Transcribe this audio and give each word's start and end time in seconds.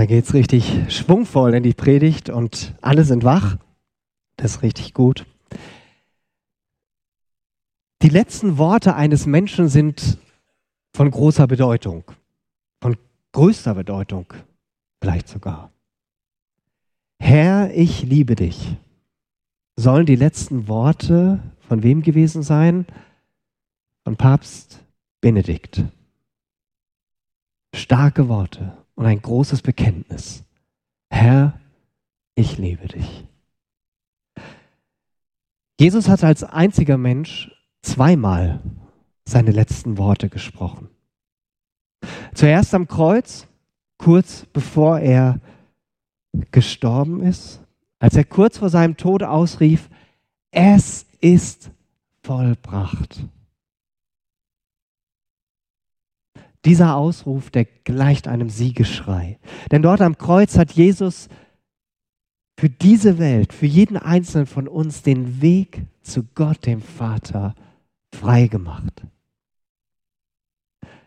Da 0.00 0.06
geht's 0.06 0.32
richtig 0.32 0.64
schwungvoll 0.88 1.52
in 1.52 1.62
die 1.62 1.74
Predigt 1.74 2.30
und 2.30 2.74
alle 2.80 3.04
sind 3.04 3.22
wach. 3.22 3.58
Das 4.38 4.52
ist 4.52 4.62
richtig 4.62 4.94
gut. 4.94 5.26
Die 8.00 8.08
letzten 8.08 8.56
Worte 8.56 8.94
eines 8.94 9.26
Menschen 9.26 9.68
sind 9.68 10.16
von 10.94 11.10
großer 11.10 11.46
Bedeutung, 11.46 12.04
von 12.80 12.96
größter 13.32 13.74
Bedeutung 13.74 14.32
vielleicht 15.02 15.28
sogar. 15.28 15.70
Herr, 17.18 17.70
ich 17.74 18.00
liebe 18.00 18.36
dich. 18.36 18.78
Sollen 19.76 20.06
die 20.06 20.16
letzten 20.16 20.66
Worte 20.66 21.40
von 21.68 21.82
wem 21.82 22.00
gewesen 22.00 22.42
sein? 22.42 22.86
Von 24.04 24.16
Papst 24.16 24.82
Benedikt. 25.20 25.84
Starke 27.74 28.30
Worte 28.30 28.79
und 29.00 29.06
ein 29.06 29.22
großes 29.22 29.62
Bekenntnis. 29.62 30.44
Herr, 31.08 31.58
ich 32.34 32.58
liebe 32.58 32.86
dich. 32.86 33.26
Jesus 35.80 36.06
hat 36.10 36.22
als 36.22 36.44
einziger 36.44 36.98
Mensch 36.98 37.50
zweimal 37.80 38.60
seine 39.24 39.52
letzten 39.52 39.96
Worte 39.96 40.28
gesprochen. 40.28 40.90
Zuerst 42.34 42.74
am 42.74 42.88
Kreuz, 42.88 43.46
kurz 43.96 44.44
bevor 44.52 44.98
er 44.98 45.40
gestorben 46.50 47.22
ist, 47.22 47.62
als 48.00 48.16
er 48.16 48.24
kurz 48.24 48.58
vor 48.58 48.68
seinem 48.68 48.98
Tod 48.98 49.22
ausrief, 49.22 49.88
es 50.50 51.06
ist 51.22 51.70
vollbracht. 52.22 53.24
Dieser 56.64 56.96
Ausruf, 56.96 57.50
der 57.50 57.64
gleicht 57.64 58.28
einem 58.28 58.50
Siegeschrei. 58.50 59.38
Denn 59.70 59.82
dort 59.82 60.00
am 60.00 60.18
Kreuz 60.18 60.58
hat 60.58 60.72
Jesus 60.72 61.28
für 62.58 62.68
diese 62.68 63.18
Welt, 63.18 63.54
für 63.54 63.66
jeden 63.66 63.96
einzelnen 63.96 64.46
von 64.46 64.68
uns 64.68 65.02
den 65.02 65.40
Weg 65.40 65.86
zu 66.02 66.24
Gott, 66.34 66.66
dem 66.66 66.82
Vater, 66.82 67.54
frei 68.14 68.48
gemacht. 68.48 69.06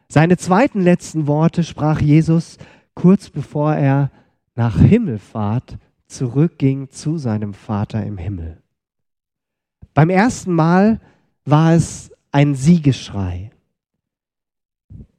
Seine 0.07 0.37
zweiten 0.37 0.81
letzten 0.81 1.27
Worte 1.27 1.63
sprach 1.63 2.01
Jesus 2.01 2.57
kurz 2.95 3.29
bevor 3.29 3.75
er 3.75 4.11
nach 4.55 4.79
Himmelfahrt 4.79 5.77
zurückging 6.07 6.89
zu 6.89 7.17
seinem 7.17 7.53
Vater 7.53 8.03
im 8.03 8.17
Himmel. 8.17 8.61
Beim 9.93 10.09
ersten 10.09 10.53
Mal 10.53 10.99
war 11.45 11.73
es 11.73 12.11
ein 12.31 12.55
Siegeschrei. 12.55 13.51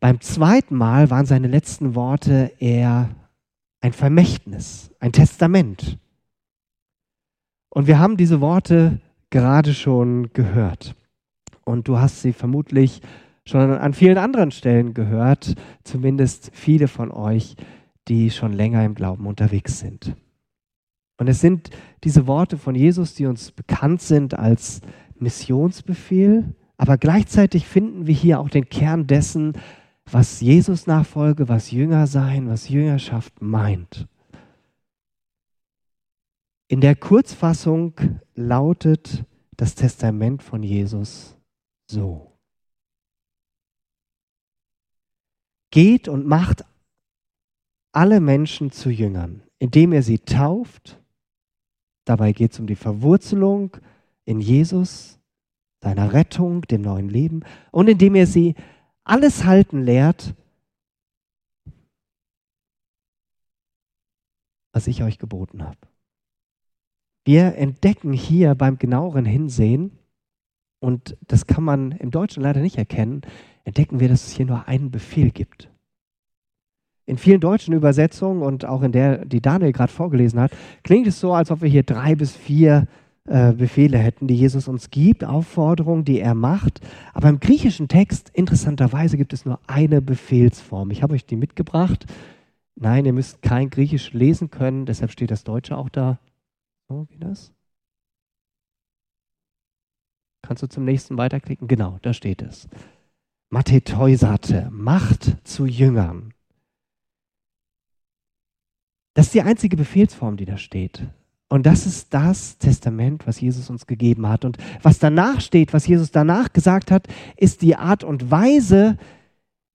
Beim 0.04 0.20
zweiten 0.20 0.74
Mal 0.76 1.08
waren 1.08 1.24
seine 1.24 1.48
letzten 1.48 1.94
Worte 1.94 2.52
eher 2.58 3.08
ein 3.80 3.94
Vermächtnis, 3.94 4.90
ein 5.00 5.12
Testament. 5.12 5.98
Und 7.70 7.86
wir 7.86 7.98
haben 7.98 8.18
diese 8.18 8.42
Worte 8.42 9.00
gerade 9.30 9.72
schon 9.72 10.30
gehört. 10.34 10.94
Und 11.64 11.88
du 11.88 12.00
hast 12.00 12.20
sie 12.20 12.34
vermutlich 12.34 13.00
schon 13.46 13.72
an 13.72 13.94
vielen 13.94 14.18
anderen 14.18 14.50
Stellen 14.50 14.92
gehört, 14.92 15.54
zumindest 15.84 16.50
viele 16.52 16.86
von 16.86 17.10
euch, 17.10 17.56
die 18.06 18.30
schon 18.30 18.52
länger 18.52 18.84
im 18.84 18.94
Glauben 18.94 19.26
unterwegs 19.26 19.78
sind. 19.78 20.14
Und 21.16 21.28
es 21.28 21.40
sind 21.40 21.70
diese 22.04 22.26
Worte 22.26 22.58
von 22.58 22.74
Jesus, 22.74 23.14
die 23.14 23.24
uns 23.24 23.52
bekannt 23.52 24.02
sind 24.02 24.38
als 24.38 24.82
Missionsbefehl, 25.18 26.54
aber 26.76 26.98
gleichzeitig 26.98 27.66
finden 27.66 28.06
wir 28.06 28.14
hier 28.14 28.38
auch 28.38 28.50
den 28.50 28.68
Kern 28.68 29.06
dessen, 29.06 29.54
was 30.10 30.40
Jesus 30.40 30.86
Nachfolge, 30.86 31.48
was 31.48 31.70
Jünger 31.70 32.06
sein, 32.06 32.48
was 32.48 32.68
Jüngerschaft 32.68 33.40
meint. 33.40 34.06
In 36.68 36.80
der 36.80 36.96
Kurzfassung 36.96 37.94
lautet 38.34 39.24
das 39.56 39.74
Testament 39.74 40.42
von 40.42 40.62
Jesus 40.62 41.36
so. 41.86 42.32
Geht 45.70 46.08
und 46.08 46.26
macht 46.26 46.64
alle 47.92 48.20
Menschen 48.20 48.70
zu 48.70 48.90
Jüngern, 48.90 49.42
indem 49.58 49.92
ihr 49.92 50.02
sie 50.02 50.18
tauft. 50.18 51.00
Dabei 52.04 52.32
geht 52.32 52.52
es 52.52 52.60
um 52.60 52.66
die 52.66 52.76
Verwurzelung 52.76 53.76
in 54.24 54.40
Jesus, 54.40 55.18
seiner 55.80 56.12
Rettung, 56.12 56.62
dem 56.62 56.82
neuen 56.82 57.08
Leben 57.08 57.40
und 57.70 57.88
indem 57.88 58.14
ihr 58.14 58.26
sie 58.26 58.54
alles 59.04 59.44
halten 59.44 59.82
lehrt, 59.82 60.34
was 64.72 64.86
ich 64.86 65.02
euch 65.02 65.18
geboten 65.18 65.62
habe. 65.62 65.78
Wir 67.24 67.54
entdecken 67.56 68.12
hier 68.12 68.54
beim 68.54 68.78
genaueren 68.78 69.24
Hinsehen, 69.24 69.98
und 70.80 71.16
das 71.22 71.46
kann 71.46 71.64
man 71.64 71.92
im 71.92 72.10
Deutschen 72.10 72.42
leider 72.42 72.60
nicht 72.60 72.76
erkennen, 72.76 73.22
entdecken 73.64 74.00
wir, 74.00 74.08
dass 74.08 74.26
es 74.26 74.32
hier 74.32 74.44
nur 74.44 74.68
einen 74.68 74.90
Befehl 74.90 75.30
gibt. 75.30 75.70
In 77.06 77.16
vielen 77.16 77.40
deutschen 77.40 77.74
Übersetzungen 77.74 78.42
und 78.42 78.64
auch 78.64 78.82
in 78.82 78.92
der, 78.92 79.24
die 79.24 79.40
Daniel 79.40 79.72
gerade 79.72 79.92
vorgelesen 79.92 80.40
hat, 80.40 80.52
klingt 80.82 81.06
es 81.06 81.20
so, 81.20 81.32
als 81.32 81.50
ob 81.50 81.62
wir 81.62 81.68
hier 81.68 81.82
drei 81.82 82.14
bis 82.14 82.34
vier 82.34 82.86
Befehle 83.26 83.96
hätten, 83.96 84.26
die 84.26 84.36
Jesus 84.36 84.68
uns 84.68 84.90
gibt, 84.90 85.24
Aufforderungen, 85.24 86.04
die 86.04 86.20
er 86.20 86.34
macht. 86.34 86.80
Aber 87.14 87.30
im 87.30 87.40
griechischen 87.40 87.88
Text, 87.88 88.30
interessanterweise, 88.34 89.16
gibt 89.16 89.32
es 89.32 89.46
nur 89.46 89.60
eine 89.66 90.02
Befehlsform. 90.02 90.90
Ich 90.90 91.02
habe 91.02 91.14
euch 91.14 91.24
die 91.24 91.36
mitgebracht. 91.36 92.04
Nein, 92.76 93.06
ihr 93.06 93.12
müsst 93.14 93.40
kein 93.40 93.70
Griechisch 93.70 94.12
lesen 94.12 94.50
können, 94.50 94.84
deshalb 94.84 95.10
steht 95.10 95.30
das 95.30 95.44
Deutsche 95.44 95.76
auch 95.76 95.88
da. 95.88 96.18
So, 96.88 97.06
wie 97.08 97.18
das? 97.18 97.52
Kannst 100.42 100.62
du 100.62 100.66
zum 100.66 100.84
nächsten 100.84 101.16
weiterklicken? 101.16 101.66
Genau, 101.66 101.98
da 102.02 102.12
steht 102.12 102.42
es. 102.42 102.68
Matheteusate, 103.48 104.68
Macht 104.70 105.36
zu 105.46 105.64
Jüngern. 105.64 106.34
Das 109.14 109.26
ist 109.26 109.34
die 109.34 109.42
einzige 109.42 109.76
Befehlsform, 109.76 110.36
die 110.36 110.44
da 110.44 110.58
steht. 110.58 111.06
Und 111.54 111.66
das 111.66 111.86
ist 111.86 112.12
das 112.12 112.58
Testament, 112.58 113.28
was 113.28 113.40
Jesus 113.40 113.70
uns 113.70 113.86
gegeben 113.86 114.28
hat. 114.28 114.44
Und 114.44 114.58
was 114.82 114.98
danach 114.98 115.40
steht, 115.40 115.72
was 115.72 115.86
Jesus 115.86 116.10
danach 116.10 116.52
gesagt 116.52 116.90
hat, 116.90 117.06
ist 117.36 117.62
die 117.62 117.76
Art 117.76 118.02
und 118.02 118.28
Weise, 118.32 118.98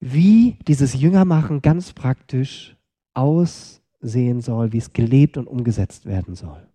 wie 0.01 0.57
dieses 0.67 0.93
Jüngermachen 0.93 1.61
ganz 1.61 1.93
praktisch 1.93 2.75
aussehen 3.13 4.41
soll, 4.41 4.73
wie 4.73 4.77
es 4.79 4.91
gelebt 4.91 5.37
und 5.37 5.47
umgesetzt 5.47 6.05
werden 6.05 6.35
soll. 6.35 6.67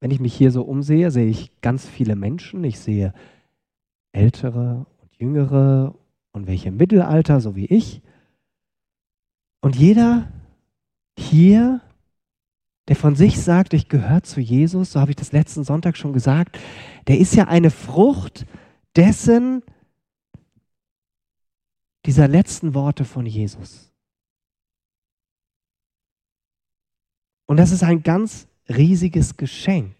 Wenn 0.00 0.10
ich 0.10 0.18
mich 0.18 0.34
hier 0.34 0.50
so 0.50 0.62
umsehe, 0.62 1.12
sehe 1.12 1.28
ich 1.28 1.52
ganz 1.60 1.86
viele 1.86 2.16
Menschen. 2.16 2.64
Ich 2.64 2.80
sehe 2.80 3.14
ältere 4.10 4.86
und 5.00 5.14
jüngere 5.20 5.94
und 6.32 6.48
welche 6.48 6.70
im 6.70 6.78
Mittelalter, 6.78 7.40
so 7.40 7.54
wie 7.54 7.66
ich. 7.66 8.02
Und 9.60 9.76
jeder 9.76 10.32
hier 11.16 11.80
der 12.88 12.96
von 12.96 13.14
sich 13.14 13.40
sagt, 13.40 13.74
ich 13.74 13.88
gehöre 13.88 14.22
zu 14.22 14.40
Jesus, 14.40 14.92
so 14.92 15.00
habe 15.00 15.12
ich 15.12 15.16
das 15.16 15.32
letzten 15.32 15.64
Sonntag 15.64 15.96
schon 15.96 16.12
gesagt, 16.12 16.58
der 17.06 17.18
ist 17.18 17.34
ja 17.34 17.48
eine 17.48 17.70
Frucht 17.70 18.46
dessen, 18.96 19.62
dieser 22.06 22.26
letzten 22.26 22.74
Worte 22.74 23.04
von 23.04 23.26
Jesus. 23.26 23.92
Und 27.46 27.58
das 27.58 27.70
ist 27.70 27.84
ein 27.84 28.02
ganz 28.02 28.48
riesiges 28.68 29.36
Geschenk. 29.36 29.94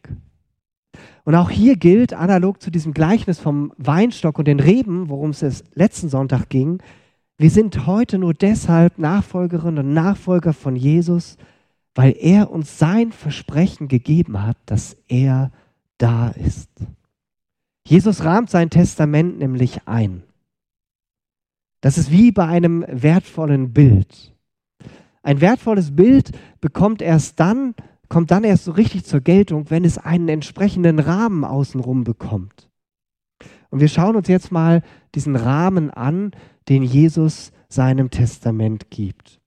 Und 1.25 1.35
auch 1.35 1.51
hier 1.51 1.77
gilt, 1.77 2.13
analog 2.13 2.61
zu 2.61 2.71
diesem 2.71 2.93
Gleichnis 2.93 3.39
vom 3.39 3.73
Weinstock 3.77 4.39
und 4.39 4.49
den 4.49 4.59
Reben, 4.59 5.09
worum 5.09 5.31
es 5.31 5.65
letzten 5.75 6.09
Sonntag 6.09 6.49
ging, 6.49 6.83
wir 7.39 7.51
sind 7.51 7.87
heute 7.87 8.19
nur 8.19 8.35
deshalb 8.35 8.99
Nachfolgerinnen 8.99 9.87
und 9.87 9.95
Nachfolger 9.95 10.53
von 10.53 10.77
Jesus, 10.77 11.37
weil 11.95 12.17
er 12.19 12.51
uns 12.51 12.79
sein 12.79 13.13
Versprechen 13.13 13.89
gegeben 13.89 14.43
hat, 14.43 14.57
dass 14.67 14.97
er 15.09 15.53
da 15.99 16.29
ist. 16.31 16.71
Jesus 17.87 18.25
rahmt 18.25 18.51
sein 18.51 18.71
Testament 18.71 19.39
nämlich 19.39 19.87
ein. 19.87 20.23
Das 21.81 21.99
ist 21.99 22.11
wie 22.11 22.31
bei 22.31 22.47
einem 22.47 22.85
wertvollen 22.89 23.73
Bild. 23.73 24.35
Ein 25.23 25.41
wertvolles 25.41 25.95
Bild 25.95 26.33
bekommt 26.61 27.03
erst 27.03 27.39
dann, 27.41 27.75
kommt 28.09 28.31
dann 28.31 28.45
erst 28.45 28.65
so 28.65 28.73
richtig 28.73 29.05
zur 29.05 29.21
Geltung, 29.21 29.71
wenn 29.71 29.85
es 29.85 29.99
einen 29.99 30.29
entsprechenden 30.29 30.99
Rahmen 30.99 31.45
außenrum 31.45 32.05
bekommt. 32.05 32.71
Und 33.71 33.81
wir 33.81 33.89
schauen 33.89 34.17
uns 34.17 34.29
jetzt 34.29 34.53
mal 34.53 34.83
diesen 35.15 35.35
Rahmen 35.35 35.91
an, 35.91 36.33
den 36.69 36.83
Jesus 36.83 37.53
seinem 37.69 38.11
Testament 38.11 38.91
gibt. 38.91 39.41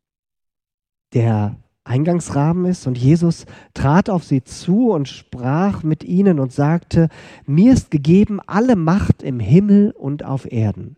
Der 1.13 1.55
Eingangsrahmen 1.85 2.65
ist. 2.65 2.87
Und 2.87 2.97
Jesus 2.97 3.45
trat 3.73 4.09
auf 4.09 4.23
sie 4.23 4.43
zu 4.43 4.91
und 4.91 5.07
sprach 5.07 5.83
mit 5.83 6.03
ihnen 6.03 6.39
und 6.39 6.51
sagte, 6.51 7.09
mir 7.45 7.71
ist 7.71 7.91
gegeben 7.91 8.39
alle 8.45 8.75
Macht 8.75 9.23
im 9.23 9.39
Himmel 9.39 9.91
und 9.91 10.25
auf 10.25 10.51
Erden. 10.51 10.97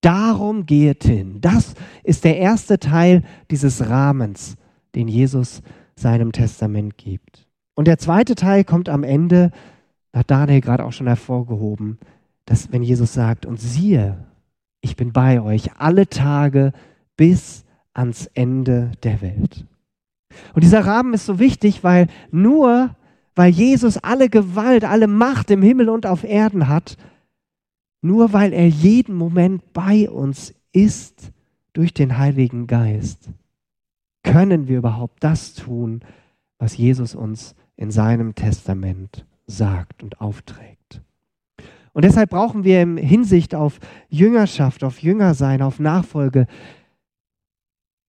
Darum 0.00 0.66
geht 0.66 1.04
hin. 1.04 1.40
Das 1.40 1.74
ist 2.04 2.24
der 2.24 2.38
erste 2.38 2.78
Teil 2.78 3.22
dieses 3.50 3.88
Rahmens, 3.88 4.56
den 4.94 5.08
Jesus 5.08 5.62
seinem 5.96 6.32
Testament 6.32 6.96
gibt. 6.96 7.46
Und 7.74 7.88
der 7.88 7.98
zweite 7.98 8.36
Teil 8.36 8.64
kommt 8.64 8.88
am 8.88 9.02
Ende, 9.02 9.50
hat 10.12 10.30
Daniel 10.30 10.60
gerade 10.60 10.84
auch 10.84 10.92
schon 10.92 11.08
hervorgehoben, 11.08 11.98
dass 12.44 12.70
wenn 12.72 12.82
Jesus 12.82 13.12
sagt, 13.12 13.44
und 13.44 13.60
siehe, 13.60 14.24
ich 14.80 14.94
bin 14.94 15.12
bei 15.12 15.40
euch 15.40 15.70
alle 15.78 16.08
Tage 16.08 16.72
bis 17.16 17.64
ans 17.92 18.26
Ende 18.34 18.92
der 19.02 19.20
Welt. 19.20 19.66
Und 20.54 20.64
dieser 20.64 20.84
Rahmen 20.84 21.14
ist 21.14 21.26
so 21.26 21.38
wichtig, 21.38 21.84
weil 21.84 22.08
nur 22.30 22.94
weil 23.36 23.52
Jesus 23.52 23.98
alle 23.98 24.28
Gewalt, 24.28 24.84
alle 24.84 25.06
Macht 25.06 25.50
im 25.50 25.62
Himmel 25.62 25.90
und 25.90 26.06
auf 26.06 26.24
Erden 26.24 26.68
hat, 26.68 26.96
nur 28.00 28.32
weil 28.32 28.52
er 28.52 28.66
jeden 28.66 29.14
Moment 29.14 29.72
bei 29.74 30.10
uns 30.10 30.54
ist 30.72 31.32
durch 31.74 31.92
den 31.92 32.18
Heiligen 32.18 32.66
Geist, 32.66 33.28
können 34.24 34.66
wir 34.66 34.78
überhaupt 34.78 35.22
das 35.22 35.54
tun, 35.54 36.00
was 36.58 36.76
Jesus 36.76 37.14
uns 37.14 37.54
in 37.76 37.90
seinem 37.90 38.34
Testament 38.34 39.26
sagt 39.46 40.02
und 40.02 40.20
aufträgt. 40.20 41.02
Und 41.92 42.04
deshalb 42.04 42.30
brauchen 42.30 42.64
wir 42.64 42.82
im 42.82 42.96
Hinsicht 42.96 43.54
auf 43.54 43.78
Jüngerschaft, 44.08 44.82
auf 44.82 45.02
Jüngersein, 45.02 45.62
auf 45.62 45.78
Nachfolge, 45.78 46.46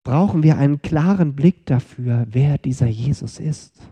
brauchen 0.06 0.44
wir 0.44 0.56
einen 0.56 0.82
klaren 0.82 1.34
Blick 1.34 1.66
dafür, 1.66 2.28
wer 2.30 2.58
dieser 2.58 2.86
Jesus 2.86 3.40
ist. 3.40 3.82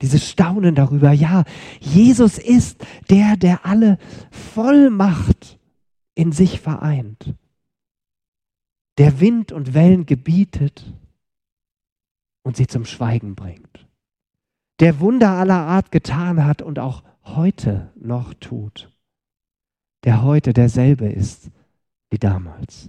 Dieses 0.00 0.30
Staunen 0.30 0.76
darüber, 0.76 1.10
ja, 1.10 1.42
Jesus 1.80 2.38
ist 2.38 2.86
der, 3.10 3.36
der 3.36 3.66
alle 3.66 3.98
Vollmacht 4.30 5.58
in 6.14 6.30
sich 6.30 6.60
vereint, 6.60 7.34
der 8.96 9.18
Wind 9.18 9.50
und 9.50 9.74
Wellen 9.74 10.06
gebietet 10.06 10.94
und 12.44 12.56
sie 12.56 12.68
zum 12.68 12.84
Schweigen 12.84 13.34
bringt, 13.34 13.88
der 14.78 15.00
Wunder 15.00 15.30
aller 15.30 15.66
Art 15.66 15.90
getan 15.90 16.44
hat 16.44 16.62
und 16.62 16.78
auch 16.78 17.02
heute 17.24 17.90
noch 17.96 18.34
tut, 18.34 18.96
der 20.04 20.22
heute 20.22 20.52
derselbe 20.52 21.08
ist 21.08 21.50
wie 22.10 22.18
damals. 22.18 22.88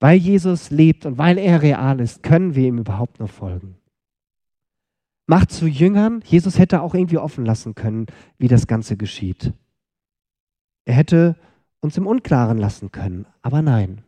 Weil 0.00 0.16
Jesus 0.16 0.70
lebt 0.70 1.06
und 1.06 1.18
weil 1.18 1.38
er 1.38 1.62
real 1.62 2.00
ist, 2.00 2.22
können 2.22 2.54
wir 2.54 2.66
ihm 2.66 2.78
überhaupt 2.78 3.20
noch 3.20 3.30
folgen 3.30 3.76
macht 5.30 5.52
zu 5.52 5.68
Jüngern. 5.68 6.22
Jesus 6.26 6.58
hätte 6.58 6.82
auch 6.82 6.92
irgendwie 6.92 7.18
offen 7.18 7.46
lassen 7.46 7.76
können, 7.76 8.06
wie 8.38 8.48
das 8.48 8.66
Ganze 8.66 8.96
geschieht. 8.96 9.52
Er 10.84 10.94
hätte 10.94 11.36
uns 11.78 11.96
im 11.96 12.08
Unklaren 12.08 12.58
lassen 12.58 12.90
können, 12.90 13.26
aber 13.40 13.62
nein. 13.62 14.02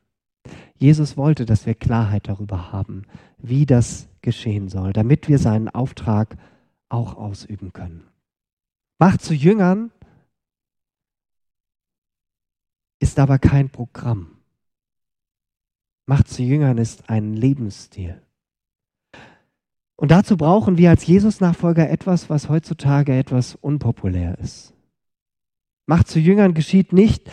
Jesus 0.76 1.16
wollte, 1.16 1.46
dass 1.46 1.64
wir 1.64 1.76
Klarheit 1.76 2.26
darüber 2.26 2.72
haben, 2.72 3.04
wie 3.38 3.66
das 3.66 4.08
geschehen 4.20 4.68
soll, 4.68 4.92
damit 4.92 5.28
wir 5.28 5.38
seinen 5.38 5.68
Auftrag 5.68 6.36
auch 6.88 7.14
ausüben 7.14 7.72
können. 7.72 8.02
Macht 8.98 9.22
zu 9.22 9.32
Jüngern 9.32 9.92
ist 12.98 13.20
aber 13.20 13.38
kein 13.38 13.70
Programm. 13.70 14.41
Macht 16.12 16.28
zu 16.28 16.42
Jüngern 16.42 16.76
ist 16.76 17.08
ein 17.08 17.32
Lebensstil. 17.32 18.20
Und 19.96 20.10
dazu 20.10 20.36
brauchen 20.36 20.76
wir 20.76 20.90
als 20.90 21.06
Jesus-Nachfolger 21.06 21.88
etwas, 21.88 22.28
was 22.28 22.50
heutzutage 22.50 23.16
etwas 23.16 23.54
unpopulär 23.54 24.36
ist. 24.38 24.74
Macht 25.86 26.08
zu 26.08 26.18
Jüngern 26.18 26.52
geschieht 26.52 26.92
nicht, 26.92 27.30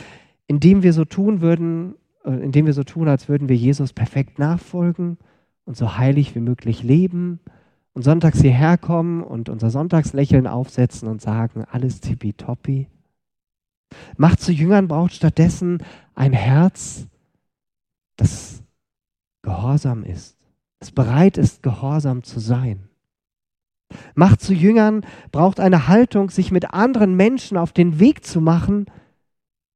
indem 0.48 0.82
wir 0.82 0.94
so 0.94 1.04
tun 1.04 1.42
würden, 1.42 1.96
äh, 2.24 2.32
indem 2.32 2.68
wir 2.68 2.74
so 2.74 2.86
tun, 2.86 3.10
als 3.10 3.28
würden 3.28 3.50
wir 3.50 3.58
Jesus 3.58 3.92
perfekt 3.92 4.40
nachfolgen 4.40 5.18
und 5.66 5.76
so 5.76 5.98
heilig 5.98 6.34
wie 6.34 6.40
möglich 6.40 6.82
leben 6.82 7.42
und 7.92 8.04
sonntags 8.04 8.40
hierher 8.40 8.78
kommen 8.78 9.22
und 9.22 9.50
unser 9.50 9.72
Sonntagslächeln 9.72 10.48
aufsetzen 10.48 11.10
und 11.10 11.22
sagen, 11.22 11.66
alles 11.70 12.00
tippitoppi. 12.00 12.88
Macht 14.16 14.40
zu 14.40 14.54
Jüngern 14.54 14.88
braucht 14.88 15.12
stattdessen 15.12 15.84
ein 16.16 16.32
Herz, 16.32 17.08
das 18.16 18.59
gehorsam 19.42 20.04
ist 20.04 20.40
das 20.80 20.92
bereit 20.92 21.38
ist, 21.38 21.62
gehorsam 21.62 22.24
zu 22.24 22.40
sein. 22.40 22.90
Macht 24.16 24.42
zu 24.42 24.54
Jüngern 24.54 25.06
braucht 25.32 25.60
eine 25.60 25.88
Haltung, 25.88 26.30
sich 26.30 26.52
mit 26.52 26.74
anderen 26.74 27.16
Menschen 27.16 27.58
auf 27.58 27.74
den 27.74 28.00
Weg 28.00 28.24
zu 28.24 28.40
machen, 28.40 28.86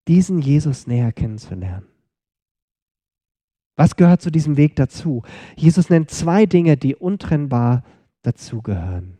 diesen 0.08 0.40
Jesus 0.40 0.88
näher 0.88 1.12
kennenzulernen. 1.12 1.88
Was 3.76 3.96
gehört 3.96 4.22
zu 4.22 4.32
diesem 4.32 4.56
Weg 4.56 4.76
dazu? 4.76 5.24
Jesus 5.56 5.90
nennt 5.90 6.12
zwei 6.12 6.46
Dinge, 6.46 6.78
die 6.78 6.96
untrennbar 6.96 7.84
dazugehören. 8.22 9.18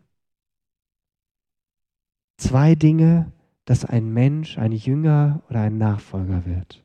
Zwei 2.38 2.76
Dinge, 2.76 3.32
dass 3.66 3.84
ein 3.84 4.14
Mensch 4.14 4.58
ein 4.58 4.72
Jünger 4.72 5.42
oder 5.50 5.62
ein 5.62 5.78
Nachfolger 5.78 6.46
wird. 6.46 6.83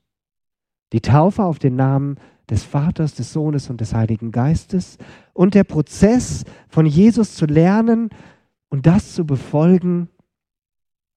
Die 0.93 1.01
Taufe 1.01 1.45
auf 1.45 1.59
den 1.59 1.77
Namen 1.77 2.17
des 2.49 2.65
Vaters, 2.65 3.15
des 3.15 3.33
Sohnes 3.33 3.69
und 3.69 3.81
des 3.81 3.95
Heiligen 3.95 4.33
Geistes 4.33 4.99
und 5.35 5.55
der 5.55 5.65
Prozess 5.65 6.45
von 6.69 6.87
Jesus 6.87 7.35
zu 7.35 7.47
lernen 7.47 8.11
und 8.71 8.87
das 8.87 9.15
zu 9.15 9.27
befolgen, 9.27 10.09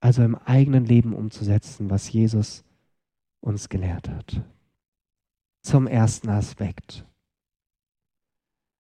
also 0.02 0.24
im 0.24 0.36
eigenen 0.36 0.86
Leben 0.86 1.14
umzusetzen, 1.14 1.90
was 1.90 2.12
Jesus 2.12 2.64
uns 3.40 3.70
gelehrt 3.70 4.10
hat. 4.10 4.42
Zum 5.62 5.88
ersten 5.88 6.30
Aspekt. 6.30 7.06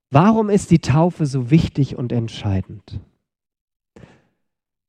Warum 0.09 0.49
ist 0.49 0.71
die 0.71 0.79
Taufe 0.79 1.25
so 1.25 1.51
wichtig 1.51 1.95
und 1.95 2.11
entscheidend? 2.11 2.99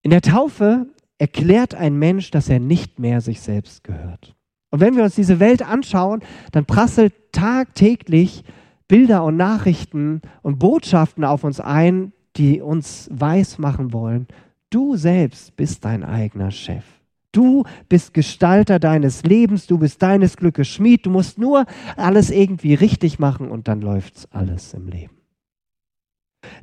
In 0.02 0.10
der 0.10 0.22
Taufe 0.22 0.87
erklärt 1.19 1.76
ein 1.76 1.96
Mensch, 1.96 2.32
dass 2.32 2.48
er 2.48 2.58
nicht 2.58 2.98
mehr 2.98 3.20
sich 3.20 3.40
selbst 3.40 3.84
gehört. 3.84 4.34
Und 4.72 4.80
wenn 4.80 4.96
wir 4.96 5.04
uns 5.04 5.14
diese 5.14 5.38
Welt 5.38 5.62
anschauen, 5.62 6.22
dann 6.50 6.64
prasselt 6.64 7.12
tagtäglich 7.30 8.42
Bilder 8.88 9.22
und 9.22 9.36
Nachrichten 9.36 10.22
und 10.40 10.58
Botschaften 10.58 11.24
auf 11.24 11.44
uns 11.44 11.60
ein, 11.60 12.12
die 12.36 12.62
uns 12.62 13.08
weismachen 13.12 13.92
wollen, 13.92 14.26
du 14.70 14.96
selbst 14.96 15.56
bist 15.56 15.84
dein 15.84 16.02
eigener 16.02 16.50
Chef. 16.50 16.84
Du 17.32 17.64
bist 17.90 18.14
Gestalter 18.14 18.78
deines 18.78 19.24
Lebens, 19.24 19.66
du 19.66 19.78
bist 19.78 20.02
deines 20.02 20.36
Glückes 20.36 20.69
Schmied, 20.69 21.04
du 21.04 21.10
musst 21.10 21.38
nur 21.38 21.66
alles 21.96 22.30
irgendwie 22.30 22.74
richtig 22.74 23.19
machen 23.19 23.50
und 23.50 23.69
dann 23.69 23.82
läuft 23.82 24.28
alles 24.30 24.72
im 24.72 24.88
Leben. 24.88 25.16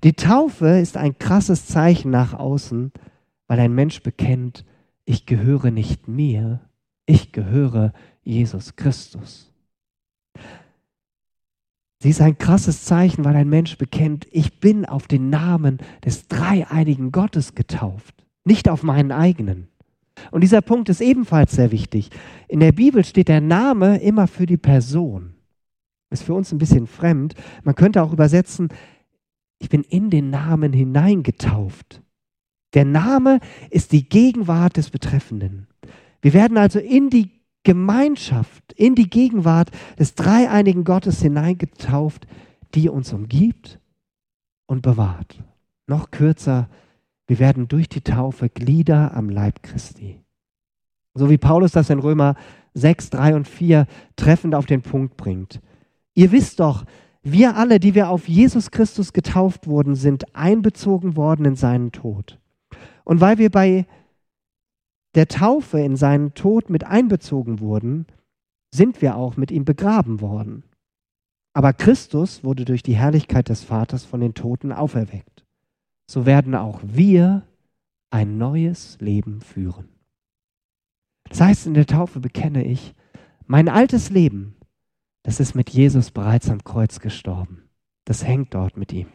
Die 0.03 0.13
Taufe 0.13 0.79
ist 0.79 0.97
ein 0.97 1.17
krasses 1.19 1.67
Zeichen 1.67 2.09
nach 2.09 2.33
außen, 2.33 2.91
weil 3.47 3.59
ein 3.59 3.73
Mensch 3.73 4.01
bekennt, 4.01 4.65
ich 5.05 5.27
gehöre 5.27 5.69
nicht 5.69 6.07
mir, 6.07 6.61
ich 7.09 7.31
gehöre 7.31 7.91
Jesus 8.23 8.75
Christus. 8.75 9.51
Sie 12.01 12.11
ist 12.11 12.21
ein 12.21 12.37
krasses 12.37 12.85
Zeichen, 12.85 13.25
weil 13.25 13.35
ein 13.35 13.49
Mensch 13.49 13.77
bekennt, 13.77 14.27
ich 14.31 14.59
bin 14.59 14.85
auf 14.85 15.07
den 15.07 15.29
Namen 15.29 15.79
des 16.05 16.27
dreieinigen 16.27 17.11
Gottes 17.11 17.55
getauft, 17.55 18.13
nicht 18.45 18.69
auf 18.69 18.83
meinen 18.83 19.11
eigenen. 19.11 19.67
Und 20.31 20.41
dieser 20.41 20.61
Punkt 20.61 20.87
ist 20.87 21.01
ebenfalls 21.01 21.53
sehr 21.53 21.71
wichtig. 21.71 22.11
In 22.47 22.59
der 22.59 22.73
Bibel 22.73 23.03
steht 23.03 23.27
der 23.27 23.41
Name 23.41 23.99
immer 24.01 24.27
für 24.27 24.45
die 24.45 24.57
Person. 24.57 25.33
Ist 26.11 26.23
für 26.23 26.33
uns 26.33 26.51
ein 26.51 26.57
bisschen 26.57 26.87
fremd. 26.87 27.33
Man 27.63 27.75
könnte 27.75 28.03
auch 28.03 28.13
übersetzen, 28.13 28.69
ich 29.57 29.69
bin 29.69 29.81
in 29.81 30.09
den 30.09 30.29
Namen 30.29 30.73
hineingetauft. 30.73 32.01
Der 32.75 32.85
Name 32.85 33.39
ist 33.71 33.91
die 33.93 34.07
Gegenwart 34.07 34.77
des 34.77 34.89
Betreffenden. 34.89 35.67
Wir 36.21 36.33
werden 36.33 36.57
also 36.57 36.79
in 36.79 37.09
die 37.09 37.31
Gemeinschaft, 37.63 38.73
in 38.73 38.95
die 38.95 39.09
Gegenwart 39.09 39.69
des 39.97 40.15
dreieinigen 40.15 40.83
Gottes 40.83 41.21
hineingetauft, 41.21 42.27
die 42.73 42.89
uns 42.89 43.13
umgibt 43.13 43.79
und 44.65 44.81
bewahrt. 44.81 45.43
Noch 45.87 46.11
kürzer, 46.11 46.69
wir 47.27 47.39
werden 47.39 47.67
durch 47.67 47.89
die 47.89 48.01
Taufe 48.01 48.49
Glieder 48.49 49.15
am 49.15 49.29
Leib 49.29 49.61
Christi. 49.63 50.19
So 51.13 51.29
wie 51.29 51.37
Paulus 51.37 51.71
das 51.71 51.89
in 51.89 51.99
Römer 51.99 52.35
6, 52.73 53.09
3 53.09 53.35
und 53.35 53.47
4 53.47 53.87
treffend 54.15 54.55
auf 54.55 54.65
den 54.65 54.81
Punkt 54.81 55.17
bringt. 55.17 55.59
Ihr 56.13 56.31
wisst 56.31 56.59
doch, 56.59 56.85
wir 57.21 57.55
alle, 57.55 57.79
die 57.79 57.95
wir 57.95 58.09
auf 58.09 58.27
Jesus 58.27 58.71
Christus 58.71 59.11
getauft 59.13 59.67
wurden, 59.67 59.95
sind 59.95 60.35
einbezogen 60.35 61.15
worden 61.15 61.45
in 61.45 61.55
seinen 61.55 61.91
Tod. 61.91 62.39
Und 63.03 63.21
weil 63.21 63.37
wir 63.37 63.49
bei 63.49 63.85
der 65.15 65.27
Taufe 65.27 65.79
in 65.79 65.95
seinen 65.95 66.33
Tod 66.33 66.69
mit 66.69 66.83
einbezogen 66.83 67.59
wurden, 67.59 68.05
sind 68.73 69.01
wir 69.01 69.15
auch 69.15 69.37
mit 69.37 69.51
ihm 69.51 69.65
begraben 69.65 70.21
worden. 70.21 70.63
Aber 71.53 71.73
Christus 71.73 72.43
wurde 72.43 72.65
durch 72.65 72.83
die 72.83 72.95
Herrlichkeit 72.95 73.49
des 73.49 73.63
Vaters 73.63 74.05
von 74.05 74.19
den 74.19 74.33
Toten 74.33 74.71
auferweckt. 74.71 75.43
So 76.07 76.25
werden 76.25 76.55
auch 76.55 76.79
wir 76.83 77.43
ein 78.11 78.37
neues 78.37 78.97
Leben 78.99 79.41
führen. 79.41 79.89
Das 81.27 81.41
heißt, 81.41 81.67
in 81.67 81.73
der 81.73 81.85
Taufe 81.85 82.19
bekenne 82.19 82.63
ich, 82.63 82.93
Mein 83.45 83.67
altes 83.67 84.09
Leben, 84.11 84.55
das 85.23 85.39
ist 85.39 85.55
mit 85.55 85.69
Jesus 85.69 86.11
bereits 86.11 86.49
am 86.49 86.63
Kreuz 86.63 86.99
gestorben. 86.99 87.63
Das 88.05 88.25
hängt 88.25 88.53
dort 88.53 88.77
mit 88.77 88.93
ihm. 88.93 89.07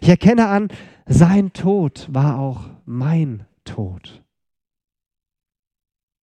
Ich 0.00 0.08
erkenne 0.08 0.48
an, 0.48 0.68
sein 1.06 1.52
Tod 1.52 2.08
war 2.12 2.38
auch 2.38 2.70
mein 2.84 3.44
Tod. 3.64 4.21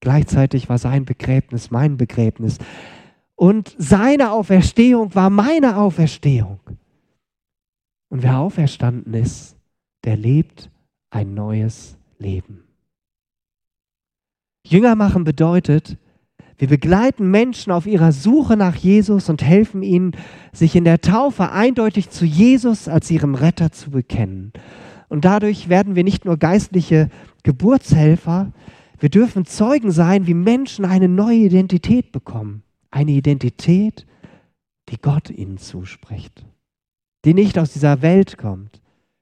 Gleichzeitig 0.01 0.69
war 0.69 0.79
sein 0.79 1.05
Begräbnis 1.05 1.71
mein 1.71 1.97
Begräbnis. 1.97 2.59
Und 3.35 3.75
seine 3.79 4.33
Auferstehung 4.33 5.15
war 5.15 5.31
meine 5.31 5.77
Auferstehung. 5.77 6.61
Und 8.09 8.23
wer 8.23 8.39
auferstanden 8.39 9.15
ist, 9.15 9.57
der 10.05 10.17
lebt 10.17 10.71
ein 11.11 11.35
neues 11.35 11.97
Leben. 12.19 12.65
Jünger 14.67 14.97
machen 14.97 15.25
bedeutet, 15.25 15.97
wir 16.59 16.69
begleiten 16.69 17.31
Menschen 17.31 17.73
auf 17.73 17.87
ihrer 17.87 18.11
Suche 18.11 18.57
nach 18.57 18.75
Jesus 18.75 19.29
und 19.29 19.43
helfen 19.43 19.83
ihnen, 19.83 20.13
sich 20.53 20.75
in 20.75 20.85
der 20.85 21.01
Taufe 21.01 21.53
eindeutig 21.53 22.11
zu 22.11 22.25
Jesus 22.25 22.89
als 22.89 23.11
ihrem 23.11 23.37
Retter 23.37 23.71
zu 23.71 23.91
bekennen. 23.91 24.53
Und 25.09 25.25
dadurch 25.25 25.69
werden 25.69 25.95
wir 25.95 26.03
nicht 26.03 26.25
nur 26.25 26.37
geistliche 26.37 27.09
Geburtshelfer, 27.45 28.53
wir 28.99 29.09
dürfen 29.09 29.45
Zeugen 29.45 29.91
sein, 29.91 30.27
wie 30.27 30.35
Menschen 30.35 30.85
eine 30.85 31.09
neue 31.09 31.39
Identität 31.39 32.13
bekommen. 32.13 32.63
Eine 32.91 33.13
Identität, 33.13 34.07
die 34.89 35.01
Gott 35.01 35.31
ihnen 35.31 35.59
zuspricht. 35.59 36.45
Die 37.25 37.35
nicht 37.35 37.59
aus 37.59 37.73
dieser 37.73 38.03
Welt 38.03 38.39
kommt, 38.39 38.81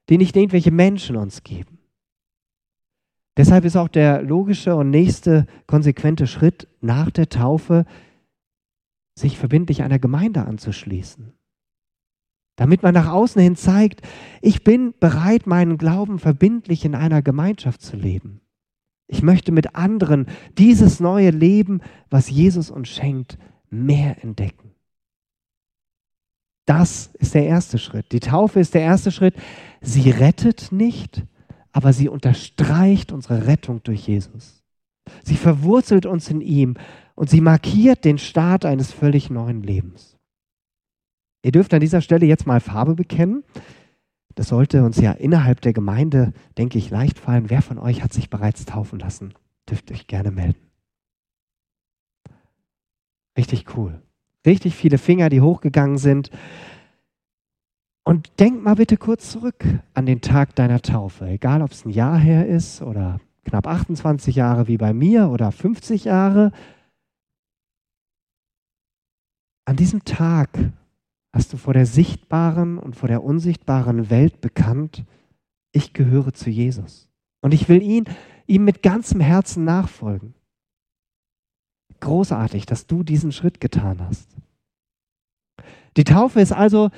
die 0.09 0.18
nicht 0.18 0.37
irgendwelche 0.37 0.71
Menschen 0.71 1.16
uns 1.16 1.42
geben. 1.42 1.78
Deshalb 3.37 3.64
ist 3.64 3.76
auch 3.76 3.88
der 3.88 4.23
logische 4.23 4.75
und 4.76 4.90
nächste 4.90 5.47
konsequente 5.66 6.26
Schritt 6.26 6.68
nach 6.80 7.11
der 7.11 7.28
Taufe, 7.28 7.85
sich 9.14 9.38
verbindlich 9.38 9.83
einer 9.83 9.99
Gemeinde 9.99 10.47
anzuschließen. 10.47 11.33
Damit 12.56 12.83
man 12.83 12.95
nach 12.95 13.11
außen 13.11 13.40
hin 13.40 13.56
zeigt, 13.56 14.00
ich 14.40 14.64
bin 14.64 14.95
bereit, 14.99 15.47
meinen 15.47 15.76
Glauben 15.76 16.18
verbindlich 16.18 16.87
in 16.87 16.95
einer 16.95 17.21
Gemeinschaft 17.21 17.83
zu 17.83 17.97
leben. 17.97 18.40
Ich 19.09 19.23
möchte 19.23 19.53
mit 19.53 19.75
anderen 19.77 20.27
dieses 20.59 21.01
neue 21.01 21.31
Leben, 21.31 21.81
was 22.11 22.29
Jesus 22.29 22.71
uns 22.71 22.89
schenkt, 22.89 23.39
mehr 23.71 24.23
entdecken. 24.23 24.73
Das 26.67 27.11
ist 27.15 27.35
der 27.35 27.47
erste 27.47 27.79
Schritt. 27.79 28.11
Die 28.11 28.21
Taufe 28.21 28.59
ist 28.59 28.75
der 28.75 28.83
erste 28.83 29.13
Schritt. 29.13 29.37
Sie 29.81 30.11
rettet 30.11 30.73
nicht, 30.73 31.25
aber 31.73 31.93
sie 31.93 32.09
unterstreicht 32.09 33.13
unsere 33.13 33.47
Rettung 33.47 33.83
durch 33.85 34.09
Jesus. 34.09 34.65
Sie 35.23 35.37
verwurzelt 35.37 36.07
uns 36.07 36.29
in 36.29 36.41
ihm 36.41 36.75
und 37.15 37.31
sie 37.31 37.41
markiert 37.41 38.05
den 38.05 38.19
Start 38.19 38.65
eines 38.65 38.91
völlig 38.91 39.31
neuen 39.31 39.63
Lebens. 39.63 40.17
Ihr 41.45 41.53
dürft 41.53 41.73
an 41.73 41.81
dieser 41.81 42.01
Stelle 42.01 42.27
jetzt 42.27 42.47
mal 42.47 42.59
Farbe 42.59 42.97
bekennen. 42.97 43.45
Das 44.37 44.49
sollte 44.49 44.85
uns 44.85 44.99
ja 45.00 45.12
innerhalb 45.12 45.62
der 45.62 45.73
Gemeinde, 45.73 46.35
denke 46.59 46.76
ich, 46.76 46.90
leicht 46.90 47.19
fallen. 47.19 47.49
Wer 47.49 47.62
von 47.62 47.78
euch 47.78 48.02
hat 48.02 48.12
sich 48.12 48.28
bereits 48.28 48.66
taufen 48.66 48.99
lassen? 48.99 49.33
Dürft 49.69 49.90
euch 49.90 50.07
gerne 50.07 50.31
melden. 50.31 50.61
Richtig 53.37 53.76
cool. 53.76 54.02
Richtig 54.45 54.76
viele 54.76 54.99
Finger, 54.99 55.31
die 55.31 55.40
hochgegangen 55.40 55.97
sind. 55.97 56.31
Und 58.05 58.38
denk 58.38 58.62
mal 58.62 58.76
bitte 58.76 58.99
kurz 58.99 59.33
zurück 59.33 59.64
an 59.95 60.05
den 60.05 60.21
Tag 60.21 60.55
deiner 60.55 60.83
Taufe, 60.83 61.26
egal 61.26 61.62
ob 61.62 61.73
es 61.73 61.87
ein 61.87 61.90
Jahr 61.90 62.19
her 62.19 62.47
ist 62.47 62.83
oder 62.83 63.21
knapp 63.45 63.66
28 63.66 64.37
Jahre 64.37 64.69
wie 64.69 64.76
bei 64.76 64.93
mir 64.93 65.31
oder 65.31 65.50
50 65.50 66.05
Jahre. 66.05 66.52
An 69.64 69.76
diesem 69.76 70.05
Tag 70.05 70.50
hast 71.37 71.52
du 71.52 71.59
vor 71.59 71.75
der 71.75 71.85
sichtbaren 71.85 72.78
und 72.78 72.97
vor 72.97 73.09
der 73.09 73.23
unsichtbaren 73.23 74.09
Welt 74.09 74.40
bekannt, 74.40 75.05
ich 75.71 75.93
gehöre 75.93 76.33
zu 76.33 76.49
Jesus. 76.49 77.11
Und 77.43 77.52
ich 77.52 77.69
will 77.69 77.83
ihn, 77.83 78.05
ihm 78.47 78.64
mit 78.64 78.83
ganzem 78.83 79.21
Herzen 79.21 79.64
nachfolgen. 79.64 80.35
Großartig, 82.00 82.64
dass 82.64 82.87
du 82.87 83.02
diesen 83.02 83.33
Schritt 83.33 83.61
getan 83.61 84.00
hast. 84.00 84.35
Die 85.99 86.05
Taufe 86.05 86.40
ist 86.40 86.52
also 86.52 86.90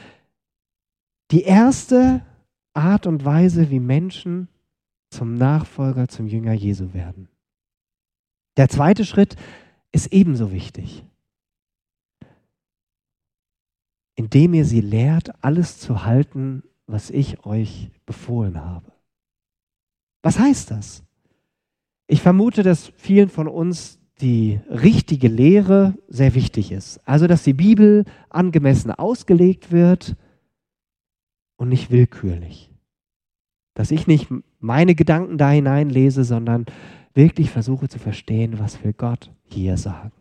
die 1.32 1.42
erste 1.42 2.24
Art 2.74 3.08
und 3.08 3.24
Weise, 3.24 3.70
wie 3.70 3.80
Menschen 3.80 4.46
zum 5.10 5.34
Nachfolger, 5.34 6.06
zum 6.06 6.28
Jünger 6.28 6.52
Jesu 6.52 6.94
werden. 6.94 7.28
Der 8.56 8.68
zweite 8.68 9.04
Schritt 9.04 9.34
ist 9.90 10.12
ebenso 10.12 10.52
wichtig. 10.52 11.04
Indem 14.18 14.54
ihr 14.54 14.64
sie 14.64 14.80
lehrt, 14.80 15.30
alles 15.44 15.78
zu 15.78 16.04
halten, 16.04 16.64
was 16.86 17.10
ich 17.10 17.46
euch 17.46 17.90
befohlen 18.04 18.60
habe. 18.64 18.90
Was 20.22 20.38
heißt 20.38 20.72
das? 20.72 21.04
Ich 22.08 22.20
vermute, 22.20 22.62
dass 22.62 22.92
vielen 22.96 23.28
von 23.28 23.46
uns 23.46 24.00
die 24.20 24.58
richtige 24.68 25.28
Lehre 25.28 25.94
sehr 26.08 26.34
wichtig 26.34 26.72
ist. 26.72 26.98
Also, 27.06 27.28
dass 27.28 27.44
die 27.44 27.52
Bibel 27.52 28.04
angemessen 28.28 28.90
ausgelegt 28.90 29.70
wird, 29.70 30.16
und 31.58 31.68
nicht 31.68 31.90
willkürlich. 31.90 32.70
Dass 33.74 33.90
ich 33.90 34.06
nicht 34.06 34.28
meine 34.58 34.94
Gedanken 34.94 35.36
da 35.36 35.50
hineinlese, 35.50 36.24
sondern 36.24 36.64
wirklich 37.12 37.50
versuche 37.50 37.88
zu 37.88 37.98
verstehen, 37.98 38.58
was 38.58 38.82
will 38.82 38.94
Gott 38.94 39.30
hier 39.44 39.76
sagen. 39.76 40.12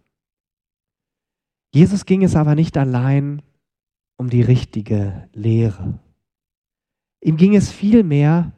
Jesus 1.74 2.06
ging 2.06 2.24
es 2.24 2.36
aber 2.36 2.56
nicht 2.56 2.76
allein 2.78 3.42
um 4.18 4.30
die 4.30 4.42
richtige 4.42 5.30
Lehre. 5.34 6.00
Ihm 7.22 7.38
ging 7.38 7.56
es 7.56 7.72
vielmehr, 7.72 8.52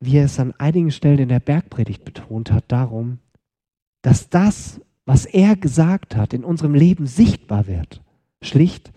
wie 0.00 0.18
er 0.18 0.24
es 0.26 0.38
an 0.38 0.52
einigen 0.54 0.90
Stellen 0.90 1.18
in 1.18 1.28
der 1.28 1.40
Bergpredigt 1.40 2.04
betont 2.04 2.50
hat, 2.50 2.70
darum, 2.70 3.18
dass 4.02 4.28
das, 4.28 4.80
was 5.04 5.24
er 5.24 5.56
gesagt 5.56 6.16
hat, 6.16 6.32
in 6.32 6.44
unserem 6.44 6.74
Leben 6.74 7.06
sichtbar 7.06 7.66
wird. 7.66 8.02
Schlicht, 8.42 8.92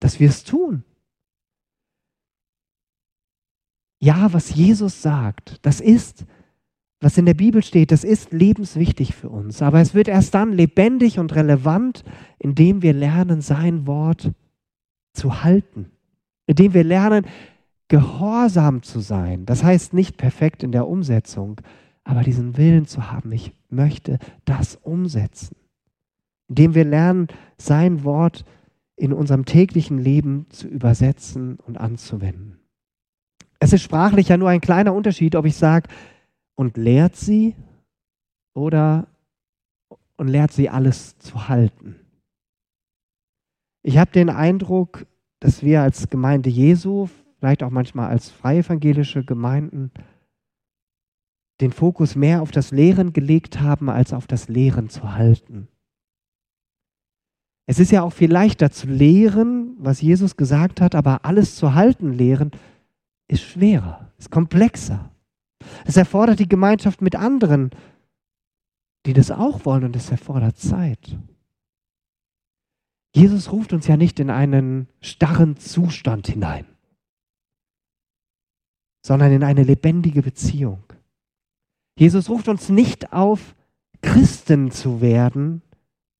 dass 0.00 0.20
wir 0.20 0.28
es 0.28 0.44
tun. 0.44 0.84
Ja, 3.98 4.32
was 4.32 4.54
Jesus 4.54 5.00
sagt, 5.00 5.64
das 5.64 5.80
ist, 5.80 6.26
was 7.00 7.18
in 7.18 7.26
der 7.26 7.34
Bibel 7.34 7.62
steht, 7.62 7.92
das 7.92 8.04
ist 8.04 8.32
lebenswichtig 8.32 9.14
für 9.14 9.28
uns. 9.28 9.60
Aber 9.62 9.80
es 9.80 9.94
wird 9.94 10.08
erst 10.08 10.34
dann 10.34 10.52
lebendig 10.52 11.18
und 11.18 11.34
relevant, 11.34 12.04
indem 12.38 12.82
wir 12.82 12.94
lernen, 12.94 13.42
sein 13.42 13.86
Wort 13.86 14.32
zu 15.12 15.42
halten. 15.42 15.90
Indem 16.46 16.74
wir 16.74 16.84
lernen, 16.84 17.26
gehorsam 17.88 18.82
zu 18.82 19.00
sein. 19.00 19.46
Das 19.46 19.62
heißt 19.62 19.92
nicht 19.92 20.16
perfekt 20.16 20.62
in 20.62 20.72
der 20.72 20.88
Umsetzung, 20.88 21.60
aber 22.02 22.22
diesen 22.22 22.56
Willen 22.56 22.86
zu 22.86 23.10
haben, 23.10 23.30
ich 23.32 23.52
möchte 23.68 24.18
das 24.44 24.76
umsetzen. 24.76 25.56
Indem 26.48 26.74
wir 26.74 26.84
lernen, 26.84 27.28
sein 27.58 28.04
Wort 28.04 28.44
in 28.96 29.12
unserem 29.12 29.44
täglichen 29.44 29.98
Leben 29.98 30.46
zu 30.48 30.66
übersetzen 30.66 31.58
und 31.66 31.76
anzuwenden. 31.76 32.58
Es 33.58 33.72
ist 33.72 33.82
sprachlich 33.82 34.28
ja 34.28 34.36
nur 34.36 34.48
ein 34.48 34.60
kleiner 34.60 34.94
Unterschied, 34.94 35.34
ob 35.34 35.44
ich 35.46 35.56
sage, 35.56 35.88
und 36.56 36.76
lehrt 36.76 37.14
sie 37.16 37.54
oder 38.54 39.06
und 40.16 40.28
lehrt 40.28 40.52
sie 40.52 40.68
alles 40.68 41.18
zu 41.18 41.48
halten. 41.48 41.96
Ich 43.82 43.98
habe 43.98 44.10
den 44.10 44.30
Eindruck, 44.30 45.06
dass 45.40 45.62
wir 45.62 45.82
als 45.82 46.08
Gemeinde 46.08 46.50
Jesu, 46.50 47.08
vielleicht 47.38 47.62
auch 47.62 47.70
manchmal 47.70 48.08
als 48.08 48.30
freie 48.30 48.60
evangelische 48.60 49.24
Gemeinden, 49.24 49.92
den 51.60 51.70
Fokus 51.70 52.16
mehr 52.16 52.42
auf 52.42 52.50
das 52.50 52.70
Lehren 52.70 53.12
gelegt 53.12 53.60
haben, 53.60 53.88
als 53.88 54.12
auf 54.12 54.26
das 54.26 54.48
Lehren 54.48 54.88
zu 54.88 55.14
halten. 55.14 55.68
Es 57.66 57.78
ist 57.78 57.90
ja 57.90 58.02
auch 58.02 58.12
viel 58.12 58.30
leichter 58.30 58.70
zu 58.70 58.86
lehren, 58.86 59.74
was 59.78 60.00
Jesus 60.00 60.36
gesagt 60.36 60.80
hat, 60.80 60.94
aber 60.94 61.24
alles 61.24 61.56
zu 61.56 61.74
halten 61.74 62.12
lehren 62.12 62.52
ist 63.28 63.42
schwerer, 63.42 64.12
ist 64.18 64.30
komplexer. 64.30 65.10
Es 65.84 65.96
erfordert 65.96 66.38
die 66.38 66.48
Gemeinschaft 66.48 67.02
mit 67.02 67.16
anderen, 67.16 67.70
die 69.06 69.12
das 69.12 69.30
auch 69.30 69.64
wollen 69.64 69.84
und 69.84 69.96
es 69.96 70.10
erfordert 70.10 70.56
Zeit. 70.58 71.16
Jesus 73.14 73.52
ruft 73.52 73.72
uns 73.72 73.86
ja 73.86 73.96
nicht 73.96 74.20
in 74.20 74.30
einen 74.30 74.88
starren 75.00 75.56
Zustand 75.56 76.26
hinein, 76.26 76.66
sondern 79.04 79.32
in 79.32 79.42
eine 79.42 79.62
lebendige 79.62 80.22
Beziehung. 80.22 80.82
Jesus 81.98 82.28
ruft 82.28 82.48
uns 82.48 82.68
nicht 82.68 83.12
auf, 83.12 83.54
Christen 84.02 84.70
zu 84.70 85.00
werden, 85.00 85.62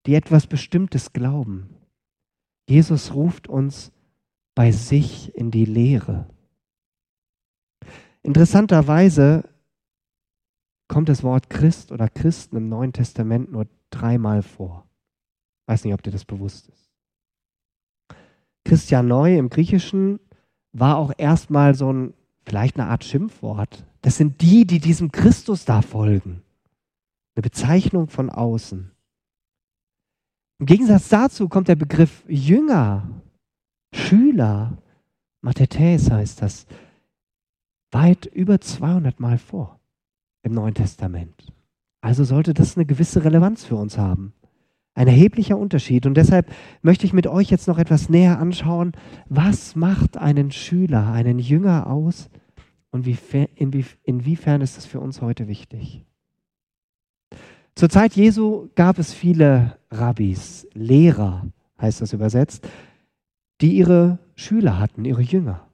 die 0.07 0.15
etwas 0.15 0.47
Bestimmtes 0.47 1.13
glauben. 1.13 1.69
Jesus 2.69 3.13
ruft 3.13 3.49
uns 3.49 3.93
bei 4.55 4.73
sich 4.73 5.35
in 5.35 5.51
die 5.51 5.67
Lehre. 5.67 6.27
Interessanterweise 8.27 9.49
kommt 10.89 11.09
das 11.09 11.23
Wort 11.23 11.49
Christ 11.49 11.93
oder 11.93 12.09
Christen 12.09 12.57
im 12.57 12.69
Neuen 12.69 12.93
Testament 12.93 13.53
nur 13.53 13.69
dreimal 13.91 14.43
vor. 14.43 14.89
Weiß 15.67 15.85
nicht, 15.85 15.95
ob 15.95 16.03
dir 16.03 16.11
das 16.11 16.25
bewusst 16.25 16.69
ist. 16.69 16.91
Christian 18.65 19.07
Neu 19.07 19.39
im 19.39 19.49
Griechischen 19.49 20.19
war 20.73 20.97
auch 20.97 21.13
erstmal 21.17 21.77
so 21.77 21.93
ein, 21.93 22.15
vielleicht 22.45 22.81
eine 22.81 22.89
Art 22.89 23.05
Schimpfwort. 23.05 23.85
Das 24.03 24.17
sind 24.17 24.41
die, 24.41 24.67
die 24.67 24.81
diesem 24.81 25.13
Christus 25.13 25.65
da 25.65 25.81
folgen. 25.81 26.43
Eine 27.37 27.43
Bezeichnung 27.43 28.09
von 28.09 28.29
außen. 28.29 28.91
Im 30.59 30.67
Gegensatz 30.67 31.11
dazu 31.11 31.49
kommt 31.49 31.69
der 31.69 31.77
Begriff 31.77 32.25
Jünger, 32.27 33.09
Schüler, 33.95 34.79
Mathetes 35.43 36.11
heißt 36.11 36.43
das, 36.43 36.67
weit 37.91 38.27
über 38.27 38.61
200 38.61 39.21
Mal 39.21 39.39
vor 39.39 39.81
im 40.43 40.53
Neuen 40.53 40.75
Testament. 40.75 41.53
Also 42.01 42.25
sollte 42.25 42.55
das 42.55 42.77
eine 42.77 42.87
gewisse 42.87 43.25
Relevanz 43.25 43.65
für 43.65 43.77
uns 43.77 43.99
haben. 43.99 44.33
Ein 44.95 45.09
erheblicher 45.09 45.59
Unterschied. 45.59 46.07
Und 46.07 46.15
deshalb 46.15 46.51
möchte 46.83 47.05
ich 47.05 47.13
mit 47.13 47.27
euch 47.27 47.51
jetzt 47.51 47.69
noch 47.69 47.79
etwas 47.79 48.09
näher 48.09 48.39
anschauen, 48.39 48.93
was 49.29 49.77
macht 49.77 50.17
einen 50.17 50.53
Schüler, 50.53 51.13
einen 51.13 51.39
Jünger 51.39 51.89
aus 51.89 52.31
und 52.91 53.07
inwiefern 53.07 54.61
ist 54.63 54.77
das 54.77 54.87
für 54.87 55.01
uns 55.01 55.21
heute 55.21 55.49
wichtig. 55.49 56.05
Zur 57.75 57.91
Zeit 57.91 58.15
Jesu 58.15 58.71
gab 58.75 58.99
es 58.99 59.13
viele 59.13 59.77
Rabbis, 59.91 60.67
Lehrer 60.73 61.47
heißt 61.79 62.01
das 62.01 62.15
übersetzt, 62.15 62.67
die 63.61 63.77
ihre 63.77 64.19
Schüler 64.35 64.79
hatten, 64.79 65.05
ihre 65.05 65.21
Jünger. 65.21 65.69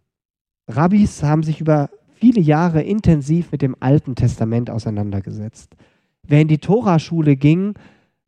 Rabbis 0.67 1.23
haben 1.23 1.45
sich 1.45 1.61
über 1.61 1.91
viele 2.23 2.41
Jahre 2.41 2.83
intensiv 2.83 3.51
mit 3.51 3.63
dem 3.63 3.75
Alten 3.81 4.15
Testament 4.15 4.71
auseinandergesetzt. 4.71 5.75
Wer 6.23 6.43
in 6.43 6.47
die 6.47 6.59
Toraschule 6.59 7.35
ging, 7.35 7.75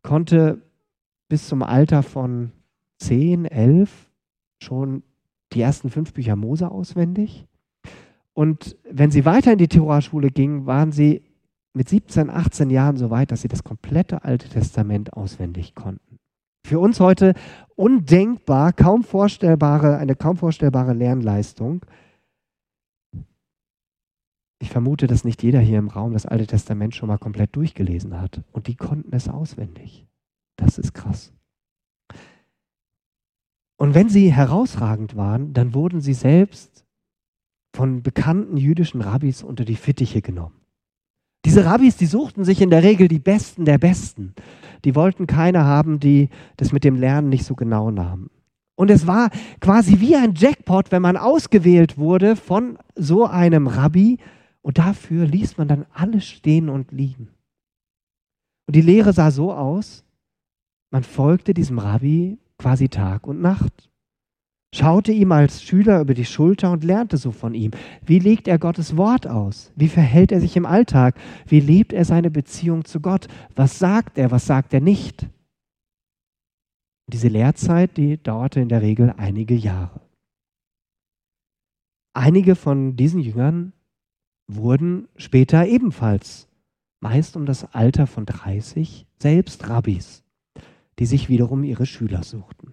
konnte 0.02 0.62
bis 1.28 1.46
zum 1.46 1.62
Alter 1.62 2.02
von 2.02 2.50
10, 2.98 3.44
11 3.44 4.10
schon 4.60 5.04
die 5.52 5.60
ersten 5.60 5.90
fünf 5.90 6.12
Bücher 6.12 6.34
Mose 6.34 6.72
auswendig. 6.72 7.46
Und 8.32 8.76
wenn 8.90 9.12
sie 9.12 9.24
weiter 9.24 9.52
in 9.52 9.58
die 9.58 9.68
Toraschule 9.68 10.30
gingen, 10.30 10.66
waren 10.66 10.90
sie 10.90 11.22
mit 11.72 11.88
17, 11.88 12.30
18 12.30 12.70
Jahren 12.70 12.96
so 12.96 13.10
weit, 13.10 13.30
dass 13.30 13.42
sie 13.42 13.48
das 13.48 13.62
komplette 13.62 14.24
Alte 14.24 14.48
Testament 14.48 15.12
auswendig 15.12 15.76
konnten. 15.76 16.18
Für 16.66 16.80
uns 16.80 16.98
heute 16.98 17.34
undenkbar, 17.76 18.72
kaum 18.72 19.04
vorstellbare, 19.04 19.98
eine 19.98 20.16
kaum 20.16 20.36
vorstellbare 20.36 20.94
Lernleistung. 20.94 21.82
Ich 24.64 24.70
vermute, 24.70 25.06
dass 25.06 25.24
nicht 25.24 25.42
jeder 25.42 25.60
hier 25.60 25.78
im 25.78 25.88
Raum 25.88 26.14
das 26.14 26.24
Alte 26.24 26.46
Testament 26.46 26.94
schon 26.94 27.08
mal 27.08 27.18
komplett 27.18 27.54
durchgelesen 27.54 28.18
hat. 28.18 28.40
Und 28.50 28.66
die 28.66 28.76
konnten 28.76 29.14
es 29.14 29.28
auswendig. 29.28 30.06
Das 30.56 30.78
ist 30.78 30.94
krass. 30.94 31.34
Und 33.76 33.94
wenn 33.94 34.08
sie 34.08 34.32
herausragend 34.32 35.16
waren, 35.16 35.52
dann 35.52 35.74
wurden 35.74 36.00
sie 36.00 36.14
selbst 36.14 36.86
von 37.76 38.02
bekannten 38.02 38.56
jüdischen 38.56 39.02
Rabbis 39.02 39.42
unter 39.42 39.66
die 39.66 39.76
Fittiche 39.76 40.22
genommen. 40.22 40.62
Diese 41.44 41.66
Rabbis, 41.66 41.98
die 41.98 42.06
suchten 42.06 42.46
sich 42.46 42.62
in 42.62 42.70
der 42.70 42.82
Regel 42.82 43.06
die 43.08 43.18
Besten 43.18 43.66
der 43.66 43.76
Besten. 43.76 44.32
Die 44.86 44.94
wollten 44.94 45.26
keine 45.26 45.64
haben, 45.64 46.00
die 46.00 46.30
das 46.56 46.72
mit 46.72 46.84
dem 46.84 46.96
Lernen 46.96 47.28
nicht 47.28 47.44
so 47.44 47.54
genau 47.54 47.90
nahmen. 47.90 48.30
Und 48.76 48.90
es 48.90 49.06
war 49.06 49.28
quasi 49.60 50.00
wie 50.00 50.16
ein 50.16 50.32
Jackpot, 50.34 50.90
wenn 50.90 51.02
man 51.02 51.18
ausgewählt 51.18 51.98
wurde 51.98 52.34
von 52.34 52.78
so 52.96 53.26
einem 53.26 53.66
Rabbi. 53.66 54.20
Und 54.64 54.78
dafür 54.78 55.26
ließ 55.26 55.58
man 55.58 55.68
dann 55.68 55.84
alles 55.92 56.24
stehen 56.24 56.70
und 56.70 56.90
liegen. 56.90 57.28
Und 58.66 58.74
die 58.74 58.80
Lehre 58.80 59.12
sah 59.12 59.30
so 59.30 59.52
aus, 59.52 60.04
man 60.90 61.04
folgte 61.04 61.52
diesem 61.52 61.78
Rabbi 61.78 62.38
quasi 62.56 62.88
Tag 62.88 63.26
und 63.26 63.42
Nacht, 63.42 63.90
schaute 64.74 65.12
ihm 65.12 65.32
als 65.32 65.62
Schüler 65.62 66.00
über 66.00 66.14
die 66.14 66.24
Schulter 66.24 66.72
und 66.72 66.82
lernte 66.82 67.18
so 67.18 67.30
von 67.30 67.52
ihm. 67.52 67.72
Wie 68.06 68.18
legt 68.18 68.48
er 68.48 68.58
Gottes 68.58 68.96
Wort 68.96 69.26
aus? 69.26 69.70
Wie 69.76 69.88
verhält 69.88 70.32
er 70.32 70.40
sich 70.40 70.56
im 70.56 70.64
Alltag? 70.64 71.20
Wie 71.46 71.60
lebt 71.60 71.92
er 71.92 72.06
seine 72.06 72.30
Beziehung 72.30 72.86
zu 72.86 73.00
Gott? 73.00 73.28
Was 73.54 73.78
sagt 73.78 74.16
er? 74.16 74.30
Was 74.30 74.46
sagt 74.46 74.72
er 74.72 74.80
nicht? 74.80 75.28
Diese 77.12 77.28
Lehrzeit, 77.28 77.98
die 77.98 78.16
dauerte 78.22 78.60
in 78.60 78.70
der 78.70 78.80
Regel 78.80 79.12
einige 79.18 79.54
Jahre. 79.54 80.00
Einige 82.14 82.54
von 82.54 82.96
diesen 82.96 83.20
Jüngern 83.20 83.73
wurden 84.46 85.08
später 85.16 85.66
ebenfalls, 85.66 86.48
meist 87.00 87.36
um 87.36 87.46
das 87.46 87.74
Alter 87.74 88.06
von 88.06 88.26
30, 88.26 89.06
selbst 89.18 89.68
Rabbis 89.68 90.24
die 90.98 91.06
sich 91.06 91.28
wiederum 91.28 91.64
ihre 91.64 91.86
Schüler 91.86 92.22
suchten. 92.22 92.72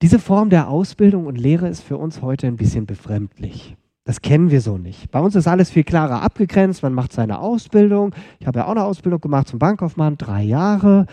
Diese 0.00 0.18
Form 0.18 0.48
der 0.48 0.68
Ausbildung 0.68 1.26
und 1.26 1.36
Lehre 1.36 1.68
ist 1.68 1.82
für 1.82 1.96
uns 1.96 2.22
heute 2.22 2.46
ein 2.46 2.56
bisschen 2.56 2.86
befremdlich. 2.86 3.76
Das 4.04 4.22
kennen 4.22 4.50
wir 4.50 4.60
so 4.60 4.78
nicht. 4.78 5.10
Bei 5.10 5.20
uns 5.20 5.34
ist 5.34 5.48
alles 5.48 5.70
viel 5.70 5.84
klarer 5.84 6.22
abgegrenzt. 6.22 6.82
Man 6.82 6.94
macht 6.94 7.12
seine 7.12 7.40
Ausbildung. 7.40 8.14
Ich 8.38 8.46
habe 8.46 8.60
ja 8.60 8.66
auch 8.66 8.70
eine 8.70 8.84
Ausbildung 8.84 9.20
gemacht 9.20 9.48
zum 9.48 9.58
Bankkaufmann, 9.58 10.16
drei 10.16 10.44
Jahre. 10.44 11.06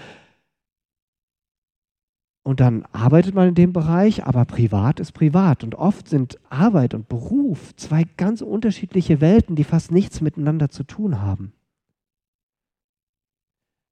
Und 2.46 2.60
dann 2.60 2.86
arbeitet 2.92 3.34
man 3.34 3.50
in 3.50 3.56
dem 3.56 3.74
Bereich, 3.74 4.24
aber 4.24 4.46
privat 4.46 5.00
ist 5.00 5.14
privat. 5.14 5.64
Und 5.64 5.74
oft 5.74 6.08
sind 6.08 6.40
Arbeit 6.48 6.94
und 6.94 7.10
Beruf 7.10 7.76
zwei 7.76 8.04
ganz 8.18 8.42
unterschiedliche 8.42 9.20
Welten, 9.20 9.56
die 9.56 9.64
fast 9.64 9.92
nichts 9.92 10.22
miteinander 10.22 10.70
zu 10.70 10.84
tun 10.84 11.24
haben. 11.24 11.54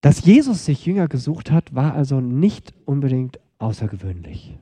Dass 0.01 0.23
Jesus 0.23 0.65
sich 0.65 0.85
Jünger 0.85 1.07
gesucht 1.07 1.49
hat, 1.49 1.73
war 1.73 1.95
also 1.95 2.21
nicht 2.21 2.75
unbedingt 2.85 3.39
außergewöhnlich. 3.57 4.55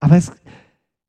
Aber 0.00 0.16
es, 0.18 0.30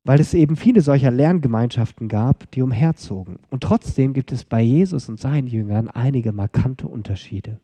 weil 0.05 0.21
es 0.21 0.33
eben 0.33 0.55
viele 0.55 0.79
solcher 0.79 1.11
Lerngemeinschaften 1.11 2.07
gab, 2.07 2.49
die 2.51 2.61
umherzogen. 2.61 3.39
Und 3.49 3.61
trotzdem 3.61 4.13
gibt 4.13 4.31
es 4.31 4.45
bei 4.45 4.61
Jesus 4.61 5.09
und 5.09 5.19
seinen 5.19 5.47
Jüngern 5.47 5.89
einige 5.89 6.31
markante 6.31 6.87
Unterschiede. 6.87 7.59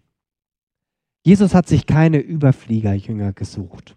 Jesus 1.23 1.53
hat 1.53 1.69
sich 1.69 1.85
keine 1.85 2.19
Überfliegerjünger 2.19 3.31
gesucht, 3.31 3.95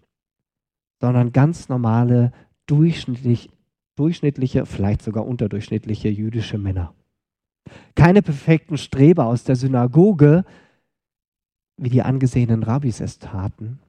sondern 1.03 1.33
ganz 1.33 1.67
normale, 1.67 2.31
durchschnittlich, 2.65 3.49
durchschnittliche, 3.97 4.65
vielleicht 4.65 5.01
sogar 5.01 5.27
unterdurchschnittliche 5.27 6.07
jüdische 6.07 6.57
Männer. 6.57 6.93
Keine 7.93 8.21
perfekten 8.21 8.77
Streber 8.77 9.25
aus 9.25 9.43
der 9.43 9.57
Synagoge, 9.57 10.45
wie 11.75 11.89
die 11.89 12.03
angesehenen 12.03 12.63
Rabbis 12.63 13.01
es 13.01 13.19
taten. 13.19 13.79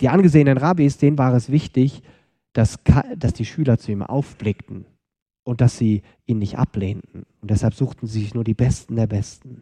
Die 0.00 0.08
angesehenen 0.08 0.56
Rabbis, 0.56 0.96
denen 0.96 1.18
war 1.18 1.34
es 1.34 1.50
wichtig, 1.50 2.02
dass, 2.54 2.78
dass 3.16 3.34
die 3.34 3.44
Schüler 3.44 3.76
zu 3.76 3.92
ihm 3.92 4.02
aufblickten 4.02 4.86
und 5.44 5.60
dass 5.60 5.76
sie 5.76 6.00
ihn 6.24 6.38
nicht 6.38 6.56
ablehnten. 6.56 7.26
Und 7.42 7.50
deshalb 7.50 7.74
suchten 7.74 8.06
sie 8.06 8.20
sich 8.20 8.32
nur 8.32 8.44
die 8.44 8.54
Besten 8.54 8.96
der 8.96 9.08
Besten. 9.08 9.60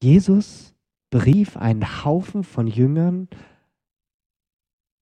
Jesus 0.00 0.76
berief 1.10 1.56
einen 1.56 2.04
Haufen 2.04 2.44
von 2.44 2.68
Jüngern 2.68 3.26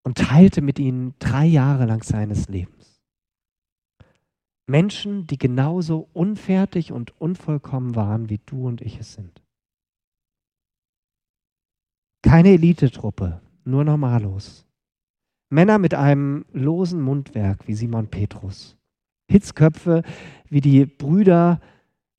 und 0.05 0.19
teilte 0.19 0.62
mit 0.62 0.79
ihnen 0.79 1.15
drei 1.19 1.47
Jahre 1.47 1.87
lang 1.87 2.03
seines 2.03 2.49
Lebens. 2.49 3.01
Menschen, 4.67 5.27
die 5.27 5.38
genauso 5.38 6.09
unfertig 6.12 6.93
und 6.93 7.21
unvollkommen 7.21 7.95
waren, 7.95 8.29
wie 8.31 8.41
du 8.47 8.67
und 8.67 8.81
ich 8.81 8.99
es 8.99 9.15
sind. 9.15 9.43
Keine 12.23 12.51
Elitetruppe, 12.51 13.43
nur 13.65 13.85
Normalos. 13.85 14.65
Männer 15.51 15.79
mit 15.79 15.95
einem 15.95 16.47
losen 16.53 17.03
Mundwerk 17.03 17.67
wie 17.69 17.75
Simon 17.75 18.09
Petrus. 18.09 18.77
Hitzköpfe 19.29 20.03
wie 20.49 20.61
die 20.61 20.87
Brüder 20.87 21.61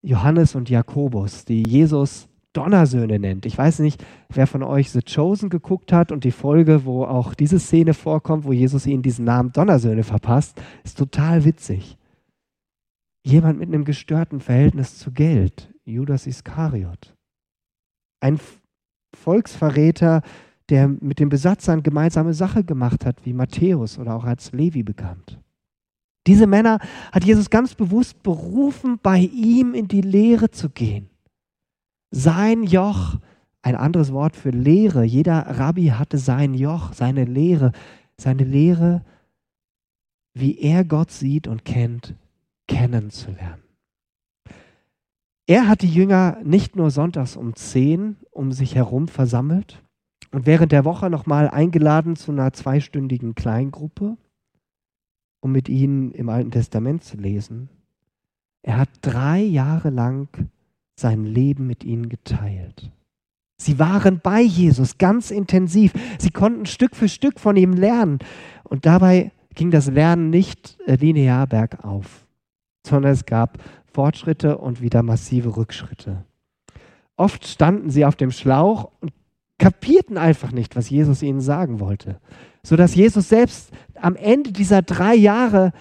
Johannes 0.01 0.53
und 0.53 0.69
Jakobus, 0.69 1.45
die 1.45 1.63
Jesus 1.63 2.27
Donnersöhne 2.53 3.19
nennt. 3.19 3.45
Ich 3.45 3.57
weiß 3.57 3.79
nicht, 3.79 4.03
wer 4.29 4.47
von 4.47 4.63
euch 4.63 4.91
The 4.91 5.01
Chosen 5.01 5.49
geguckt 5.49 5.91
hat 5.91 6.11
und 6.11 6.23
die 6.23 6.31
Folge, 6.31 6.85
wo 6.85 7.03
auch 7.03 7.33
diese 7.33 7.59
Szene 7.59 7.93
vorkommt, 7.93 8.45
wo 8.45 8.53
Jesus 8.53 8.85
ihnen 8.85 9.01
diesen 9.01 9.25
Namen 9.25 9.51
Donnersöhne 9.51 10.03
verpasst, 10.03 10.61
ist 10.83 10.97
total 10.97 11.43
witzig. 11.45 11.97
Jemand 13.25 13.59
mit 13.59 13.69
einem 13.69 13.85
gestörten 13.85 14.39
Verhältnis 14.39 14.97
zu 14.97 15.11
Geld, 15.11 15.73
Judas 15.85 16.27
Iskariot. 16.27 17.15
Ein 18.21 18.39
Volksverräter, 19.15 20.21
der 20.69 20.87
mit 20.87 21.19
den 21.19 21.29
Besatzern 21.29 21.83
gemeinsame 21.83 22.33
Sache 22.33 22.63
gemacht 22.63 23.05
hat, 23.05 23.25
wie 23.25 23.33
Matthäus 23.33 23.97
oder 23.97 24.15
auch 24.15 24.23
als 24.23 24.51
Levi 24.51 24.83
bekannt. 24.83 25.39
Diese 26.25 26.47
Männer 26.47 26.79
hat 27.11 27.25
Jesus 27.25 27.49
ganz 27.49 27.75
bewusst 27.75 28.23
berufen, 28.23 28.99
bei 29.01 29.19
ihm 29.19 29.73
in 29.73 29.87
die 29.87 30.01
Lehre 30.01 30.51
zu 30.51 30.69
gehen. 30.69 31.09
Sein 32.15 32.61
Joch, 32.61 33.17
ein 33.63 33.75
anderes 33.75 34.13
Wort 34.13 34.35
für 34.35 34.51
Lehre, 34.51 35.03
jeder 35.03 35.57
Rabbi 35.57 35.87
hatte 35.87 36.19
sein 36.19 36.53
Joch, 36.53 36.93
seine 36.93 37.25
Lehre, 37.25 37.71
seine 38.17 38.43
Lehre, 38.43 39.03
wie 40.35 40.59
er 40.59 40.85
Gott 40.85 41.09
sieht 41.09 41.47
und 41.47 41.65
kennt, 41.65 42.13
kennenzulernen. 42.67 43.63
Er 45.47 45.67
hat 45.67 45.81
die 45.81 45.89
Jünger 45.89 46.37
nicht 46.43 46.75
nur 46.75 46.91
sonntags 46.91 47.35
um 47.35 47.55
10 47.55 48.17
um 48.29 48.51
sich 48.51 48.75
herum 48.75 49.07
versammelt 49.07 49.83
und 50.31 50.45
während 50.45 50.71
der 50.71 50.85
Woche 50.85 51.09
nochmal 51.09 51.49
eingeladen 51.49 52.15
zu 52.15 52.31
einer 52.31 52.53
zweistündigen 52.53 53.33
Kleingruppe, 53.33 54.17
um 55.39 55.51
mit 55.51 55.67
ihnen 55.67 56.11
im 56.11 56.29
Alten 56.29 56.51
Testament 56.51 57.03
zu 57.03 57.17
lesen. 57.17 57.69
Er 58.61 58.77
hat 58.77 58.89
drei 59.01 59.39
Jahre 59.41 59.89
lang 59.89 60.29
sein 60.95 61.25
Leben 61.25 61.67
mit 61.67 61.83
ihnen 61.83 62.09
geteilt. 62.09 62.91
Sie 63.57 63.79
waren 63.79 64.19
bei 64.21 64.41
Jesus 64.41 64.97
ganz 64.97 65.31
intensiv. 65.31 65.93
Sie 66.19 66.31
konnten 66.31 66.65
Stück 66.65 66.95
für 66.95 67.07
Stück 67.07 67.39
von 67.39 67.55
ihm 67.55 67.73
lernen. 67.73 68.19
Und 68.63 68.85
dabei 68.85 69.31
ging 69.55 69.71
das 69.71 69.87
Lernen 69.87 70.29
nicht 70.29 70.77
äh, 70.85 70.95
linear 70.95 71.47
bergauf, 71.47 72.25
sondern 72.85 73.13
es 73.13 73.25
gab 73.25 73.59
Fortschritte 73.93 74.57
und 74.57 74.81
wieder 74.81 75.03
massive 75.03 75.55
Rückschritte. 75.55 76.25
Oft 77.15 77.47
standen 77.47 77.89
sie 77.89 78.05
auf 78.05 78.15
dem 78.15 78.31
Schlauch 78.31 78.91
und 78.99 79.13
kapierten 79.59 80.17
einfach 80.17 80.51
nicht, 80.51 80.75
was 80.75 80.89
Jesus 80.89 81.21
ihnen 81.21 81.41
sagen 81.41 81.79
wollte. 81.79 82.19
Sodass 82.63 82.95
Jesus 82.95 83.29
selbst 83.29 83.71
am 83.95 84.15
Ende 84.15 84.51
dieser 84.51 84.81
drei 84.81 85.15
Jahre 85.15 85.71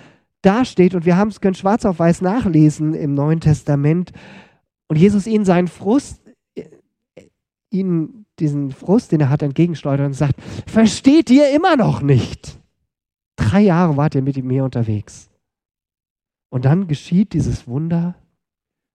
dasteht 0.43 0.95
und 0.95 1.07
wir 1.07 1.17
haben 1.17 1.29
es 1.29 1.41
können 1.41 1.55
schwarz 1.55 1.85
auf 1.85 1.99
weiß 1.99 2.21
nachlesen 2.21 2.95
im 2.95 3.15
Neuen 3.15 3.41
Testament 3.41 4.13
und 4.93 4.99
Jesus 4.99 5.27
ihnen 5.27 5.47
seinen 5.47 5.69
Frust, 5.69 6.21
äh, 6.55 6.69
ihnen 7.71 8.27
diesen 8.39 8.73
Frust, 8.73 9.11
den 9.11 9.23
er 9.23 9.31
hat, 9.31 9.41
entgegensteuert 9.41 10.01
und 10.01 10.13
sagt, 10.13 10.39
versteht 10.67 11.31
ihr 11.31 11.51
immer 11.57 11.79
noch 11.79 12.03
nicht? 12.03 12.61
Drei 13.37 13.63
Jahre 13.63 13.97
wart 13.97 14.15
ihr 14.15 14.21
mit 14.21 14.37
mir 14.45 14.65
unterwegs. 14.65 15.31
Und 16.51 16.67
dann 16.67 16.89
geschieht 16.89 17.33
dieses 17.33 17.67
Wunder. 17.67 18.17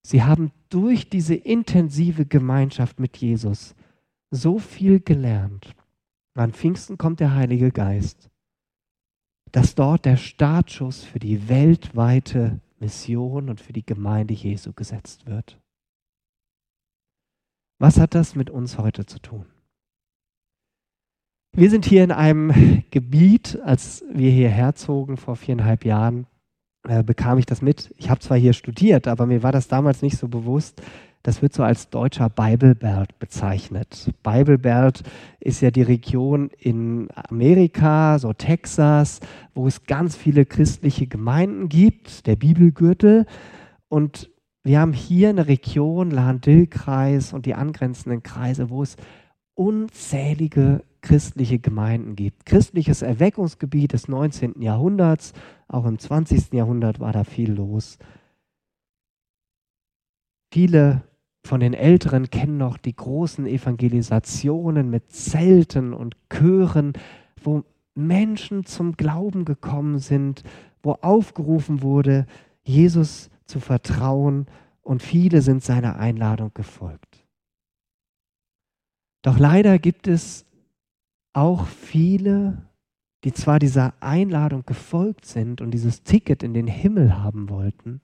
Sie 0.03 0.21
haben 0.21 0.51
durch 0.69 1.09
diese 1.09 1.33
intensive 1.33 2.27
Gemeinschaft 2.27 2.99
mit 2.99 3.17
Jesus 3.17 3.73
so 4.29 4.59
viel 4.59 4.99
gelernt. 4.99 5.73
An 6.35 6.53
Pfingsten 6.53 6.99
kommt 6.99 7.21
der 7.21 7.33
Heilige 7.33 7.71
Geist, 7.71 8.29
dass 9.51 9.73
dort 9.73 10.05
der 10.05 10.17
Startschuss 10.17 11.03
für 11.03 11.17
die 11.17 11.49
weltweite 11.49 12.61
Mission 12.77 13.49
und 13.49 13.59
für 13.61 13.73
die 13.73 13.83
Gemeinde 13.83 14.35
Jesu 14.35 14.73
gesetzt 14.73 15.25
wird. 15.25 15.59
Was 17.79 17.99
hat 17.99 18.15
das 18.15 18.35
mit 18.35 18.49
uns 18.49 18.77
heute 18.77 19.05
zu 19.05 19.19
tun? 19.19 19.45
Wir 21.55 21.69
sind 21.69 21.85
hier 21.85 22.03
in 22.03 22.11
einem 22.11 22.83
Gebiet, 22.91 23.59
als 23.63 24.03
wir 24.11 24.31
hierher 24.31 24.75
zogen 24.75 25.17
vor 25.17 25.35
viereinhalb 25.35 25.85
Jahren, 25.85 26.25
äh, 26.87 27.03
bekam 27.03 27.37
ich 27.37 27.45
das 27.45 27.61
mit. 27.61 27.93
Ich 27.97 28.09
habe 28.09 28.19
zwar 28.19 28.37
hier 28.37 28.53
studiert, 28.53 29.07
aber 29.07 29.25
mir 29.25 29.43
war 29.43 29.51
das 29.51 29.67
damals 29.67 30.01
nicht 30.01 30.17
so 30.17 30.27
bewusst. 30.27 30.81
Das 31.23 31.41
wird 31.41 31.53
so 31.53 31.63
als 31.63 31.89
deutscher 31.89 32.29
Bible 32.29 32.73
Belt 32.73 33.19
bezeichnet. 33.19 34.11
Bible 34.23 34.57
Belt 34.57 35.03
ist 35.39 35.61
ja 35.61 35.71
die 35.71 35.81
Region 35.81 36.49
in 36.57 37.09
Amerika, 37.13 38.17
so 38.17 38.33
Texas, 38.33 39.19
wo 39.53 39.67
es 39.67 39.83
ganz 39.83 40.15
viele 40.15 40.45
christliche 40.45 41.05
Gemeinden 41.05 41.69
gibt, 41.69 42.27
der 42.27 42.37
Bibelgürtel. 42.37 43.25
Und 43.89 44.29
wir 44.67 44.81
haben 44.81 44.93
hier 44.93 45.29
eine 45.29 45.47
Region, 45.47 46.11
Lahn-Dill-Kreis 46.11 47.31
und 47.31 47.45
die 47.45 47.55
angrenzenden 47.55 48.21
Kreise, 48.21 48.69
wo 48.69 48.83
es 48.83 48.97
unzählige 49.53 50.83
christliche 51.01 51.57
Gemeinden 51.57 52.17
gibt. 52.17 52.45
Christliches 52.45 53.01
Erweckungsgebiet 53.01 53.93
des 53.93 54.09
19. 54.09 54.61
Jahrhunderts, 54.61 55.31
auch 55.69 55.85
im 55.85 55.97
20. 55.97 56.51
Jahrhundert 56.51 56.99
war 56.99 57.13
da 57.13 57.23
viel 57.23 57.53
los. 57.53 57.97
Viele 60.51 61.03
von 61.45 61.61
den 61.61 61.73
Älteren 61.73 62.29
kennen 62.29 62.57
noch 62.57 62.77
die 62.77 62.95
großen 62.95 63.47
Evangelisationen 63.47 64.89
mit 64.89 65.11
Zelten 65.11 65.93
und 65.93 66.17
Chören, 66.29 66.91
wo 67.41 67.63
Menschen 67.95 68.65
zum 68.65 68.97
Glauben 68.97 69.45
gekommen 69.45 69.99
sind, 69.99 70.43
wo 70.83 70.91
aufgerufen 71.01 71.81
wurde, 71.81 72.27
Jesus 72.63 73.29
zu 73.47 73.59
vertrauen 73.59 74.47
und 74.81 75.01
viele 75.01 75.41
sind 75.41 75.63
seiner 75.63 75.97
Einladung 75.97 76.51
gefolgt. 76.53 77.25
Doch 79.21 79.37
leider 79.37 79.79
gibt 79.79 80.07
es 80.07 80.45
auch 81.33 81.65
viele, 81.67 82.69
die 83.23 83.33
zwar 83.33 83.59
dieser 83.59 83.93
Einladung 83.99 84.65
gefolgt 84.65 85.25
sind 85.25 85.61
und 85.61 85.71
dieses 85.71 86.03
Ticket 86.03 86.43
in 86.43 86.53
den 86.53 86.67
Himmel 86.67 87.17
haben 87.17 87.49
wollten, 87.49 88.01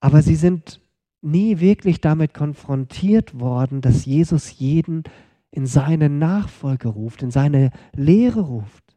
aber 0.00 0.20
sie 0.20 0.36
sind 0.36 0.82
nie 1.22 1.60
wirklich 1.60 2.00
damit 2.02 2.34
konfrontiert 2.34 3.40
worden, 3.40 3.80
dass 3.80 4.04
Jesus 4.04 4.58
jeden 4.58 5.04
in 5.50 5.66
seine 5.66 6.10
Nachfolge 6.10 6.88
ruft, 6.88 7.22
in 7.22 7.30
seine 7.30 7.70
Lehre 7.94 8.42
ruft. 8.42 8.96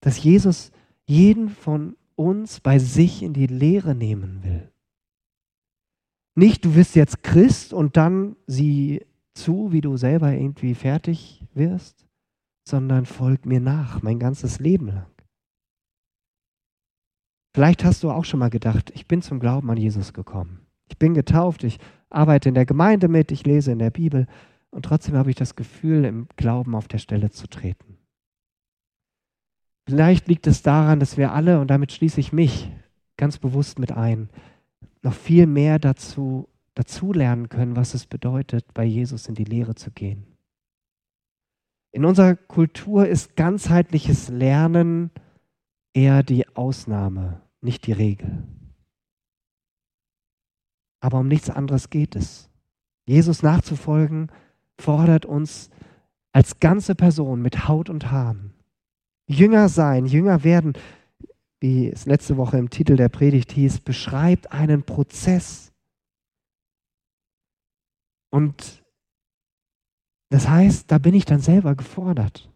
Dass 0.00 0.22
Jesus 0.22 0.70
jeden 1.06 1.48
von 1.48 1.96
uns 2.16 2.60
bei 2.60 2.78
sich 2.78 3.22
in 3.22 3.32
die 3.32 3.46
Lehre 3.46 3.94
nehmen 3.94 4.42
will. 4.42 4.70
Nicht, 6.36 6.64
du 6.64 6.74
wirst 6.74 6.96
jetzt 6.96 7.22
Christ 7.22 7.72
und 7.72 7.96
dann 7.96 8.36
sie 8.46 9.06
zu, 9.34 9.72
wie 9.72 9.80
du 9.80 9.96
selber 9.96 10.32
irgendwie 10.32 10.74
fertig 10.74 11.44
wirst, 11.54 12.06
sondern 12.68 13.06
folg 13.06 13.46
mir 13.46 13.60
nach, 13.60 14.02
mein 14.02 14.18
ganzes 14.18 14.58
Leben 14.58 14.88
lang. 14.88 15.06
Vielleicht 17.54 17.84
hast 17.84 18.02
du 18.02 18.10
auch 18.10 18.24
schon 18.24 18.40
mal 18.40 18.50
gedacht, 18.50 18.90
ich 18.94 19.06
bin 19.06 19.22
zum 19.22 19.38
Glauben 19.38 19.70
an 19.70 19.76
Jesus 19.76 20.12
gekommen. 20.12 20.66
Ich 20.88 20.98
bin 20.98 21.14
getauft, 21.14 21.62
ich 21.62 21.78
arbeite 22.10 22.48
in 22.48 22.54
der 22.54 22.66
Gemeinde 22.66 23.08
mit, 23.08 23.30
ich 23.30 23.46
lese 23.46 23.70
in 23.70 23.78
der 23.78 23.90
Bibel 23.90 24.26
und 24.70 24.84
trotzdem 24.84 25.14
habe 25.14 25.30
ich 25.30 25.36
das 25.36 25.54
Gefühl, 25.54 26.04
im 26.04 26.26
Glauben 26.36 26.74
auf 26.74 26.88
der 26.88 26.98
Stelle 26.98 27.30
zu 27.30 27.46
treten. 27.46 27.96
Vielleicht 29.86 30.28
liegt 30.28 30.46
es 30.46 30.62
daran, 30.62 31.00
dass 31.00 31.16
wir 31.16 31.32
alle, 31.32 31.60
und 31.60 31.68
damit 31.68 31.92
schließe 31.92 32.20
ich 32.20 32.32
mich 32.32 32.70
ganz 33.16 33.38
bewusst 33.38 33.78
mit 33.78 33.92
ein, 33.92 34.30
noch 35.02 35.12
viel 35.12 35.46
mehr 35.46 35.78
dazu 35.78 36.48
dazulernen 36.74 37.48
können, 37.48 37.76
was 37.76 37.94
es 37.94 38.06
bedeutet, 38.06 38.74
bei 38.74 38.84
Jesus 38.84 39.28
in 39.28 39.34
die 39.34 39.44
Lehre 39.44 39.74
zu 39.74 39.90
gehen. 39.90 40.26
In 41.92 42.04
unserer 42.04 42.34
Kultur 42.34 43.06
ist 43.06 43.36
ganzheitliches 43.36 44.28
Lernen 44.28 45.10
eher 45.92 46.24
die 46.24 46.48
Ausnahme, 46.56 47.40
nicht 47.60 47.86
die 47.86 47.92
Regel. 47.92 48.42
Aber 51.00 51.20
um 51.20 51.28
nichts 51.28 51.50
anderes 51.50 51.90
geht 51.90 52.16
es. 52.16 52.50
Jesus 53.06 53.42
nachzufolgen 53.42 54.32
fordert 54.80 55.26
uns 55.26 55.70
als 56.32 56.58
ganze 56.58 56.96
Person 56.96 57.42
mit 57.42 57.68
Haut 57.68 57.90
und 57.90 58.10
Haaren. 58.10 58.53
Jünger 59.26 59.68
sein, 59.68 60.06
Jünger 60.06 60.44
werden, 60.44 60.74
wie 61.60 61.88
es 61.88 62.06
letzte 62.06 62.36
Woche 62.36 62.58
im 62.58 62.70
Titel 62.70 62.96
der 62.96 63.08
Predigt 63.08 63.52
hieß, 63.52 63.80
beschreibt 63.80 64.52
einen 64.52 64.82
Prozess. 64.82 65.72
Und 68.30 68.84
das 70.30 70.48
heißt, 70.48 70.90
da 70.90 70.98
bin 70.98 71.14
ich 71.14 71.24
dann 71.24 71.40
selber 71.40 71.74
gefordert. 71.74 72.50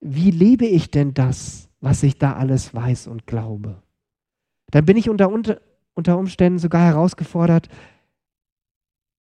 Wie 0.00 0.30
lebe 0.30 0.64
ich 0.64 0.90
denn 0.90 1.12
das, 1.12 1.68
was 1.80 2.02
ich 2.02 2.18
da 2.18 2.34
alles 2.34 2.72
weiß 2.72 3.08
und 3.08 3.26
glaube? 3.26 3.82
Dann 4.70 4.84
bin 4.84 4.96
ich 4.96 5.10
unter, 5.10 5.30
unter, 5.30 6.18
Umständen 6.18 6.58
sogar 6.58 6.86
herausgefordert, 6.86 7.68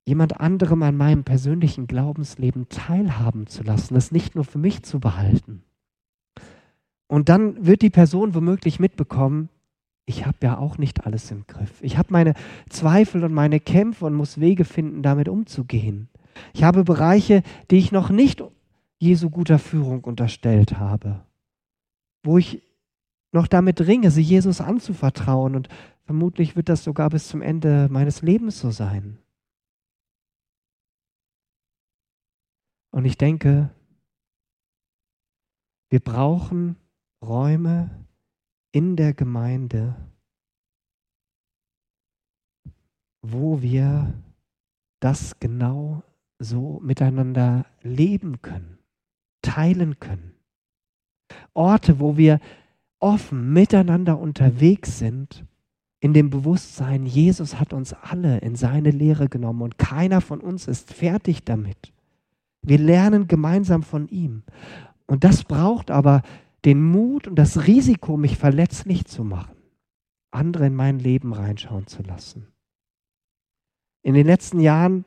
jemand 0.06 0.40
anderem 0.40 0.82
an 0.82 0.96
meinem 0.96 1.24
persönlichen 1.24 1.87
Glaubensleben 1.87 2.68
teilhaben 2.68 3.46
zu 3.46 3.62
lassen, 3.62 3.94
das 3.94 4.12
nicht 4.12 4.35
nur 4.35 4.44
für 4.44 4.59
mich 4.59 4.82
zu 4.82 5.00
behalten. 5.00 5.65
Und 7.08 7.28
dann 7.28 7.64
wird 7.64 7.82
die 7.82 7.90
Person 7.90 8.34
womöglich 8.34 8.80
mitbekommen, 8.80 9.48
ich 10.06 10.24
habe 10.24 10.38
ja 10.42 10.58
auch 10.58 10.78
nicht 10.78 11.04
alles 11.04 11.30
im 11.32 11.46
Griff. 11.46 11.82
Ich 11.82 11.98
habe 11.98 12.12
meine 12.12 12.34
Zweifel 12.68 13.24
und 13.24 13.34
meine 13.34 13.58
Kämpfe 13.58 14.06
und 14.06 14.14
muss 14.14 14.40
Wege 14.40 14.64
finden, 14.64 15.02
damit 15.02 15.28
umzugehen. 15.28 16.08
Ich 16.54 16.62
habe 16.62 16.84
Bereiche, 16.84 17.42
die 17.70 17.78
ich 17.78 17.90
noch 17.90 18.08
nicht 18.08 18.42
Jesu 18.98 19.30
guter 19.30 19.58
Führung 19.58 20.04
unterstellt 20.04 20.78
habe, 20.78 21.24
wo 22.22 22.38
ich 22.38 22.62
noch 23.32 23.48
damit 23.48 23.80
ringe, 23.80 24.10
sie 24.10 24.22
Jesus 24.22 24.60
anzuvertrauen 24.60 25.56
und 25.56 25.68
vermutlich 26.04 26.56
wird 26.56 26.68
das 26.68 26.84
sogar 26.84 27.10
bis 27.10 27.28
zum 27.28 27.42
Ende 27.42 27.88
meines 27.90 28.22
Lebens 28.22 28.60
so 28.60 28.70
sein. 28.70 29.18
Und 32.90 33.04
ich 33.04 33.18
denke, 33.18 33.70
wir 35.90 36.00
brauchen 36.00 36.76
Räume, 37.26 37.90
in 38.72 38.96
der 38.96 39.14
Gemeinde, 39.14 39.96
wo 43.22 43.62
wir 43.62 44.14
das 45.00 45.38
genau 45.40 46.02
so 46.38 46.80
miteinander 46.82 47.66
leben 47.82 48.42
können, 48.42 48.78
teilen 49.42 49.98
können. 49.98 50.34
Orte, 51.54 52.00
wo 52.00 52.16
wir 52.16 52.40
offen 52.98 53.52
miteinander 53.52 54.18
unterwegs 54.18 54.98
sind 54.98 55.44
in 56.00 56.12
dem 56.12 56.30
Bewusstsein, 56.30 57.06
Jesus 57.06 57.58
hat 57.58 57.72
uns 57.72 57.92
alle 57.92 58.38
in 58.38 58.54
seine 58.54 58.90
Lehre 58.90 59.28
genommen 59.28 59.62
und 59.62 59.78
keiner 59.78 60.20
von 60.20 60.40
uns 60.40 60.68
ist 60.68 60.92
fertig 60.92 61.44
damit. 61.44 61.92
Wir 62.62 62.78
lernen 62.78 63.26
gemeinsam 63.28 63.82
von 63.82 64.08
ihm. 64.08 64.42
Und 65.06 65.24
das 65.24 65.44
braucht 65.44 65.90
aber 65.90 66.22
den 66.66 66.83
Mut 66.83 67.29
und 67.29 67.37
das 67.37 67.66
Risiko, 67.68 68.16
mich 68.16 68.37
verletzlich 68.37 69.07
zu 69.07 69.22
machen, 69.22 69.57
andere 70.33 70.66
in 70.66 70.74
mein 70.74 70.98
Leben 70.98 71.33
reinschauen 71.33 71.87
zu 71.87 72.02
lassen. 72.02 72.48
In 74.02 74.14
den 74.14 74.26
letzten 74.26 74.61
Jahren 74.61 75.05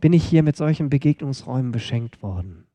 bin 0.00 0.14
ich 0.14 0.24
hier 0.24 0.42
mit 0.42 0.56
solchen 0.56 0.88
Begegnungsräumen 0.88 1.70
beschenkt 1.70 2.22
worden. 2.22 2.66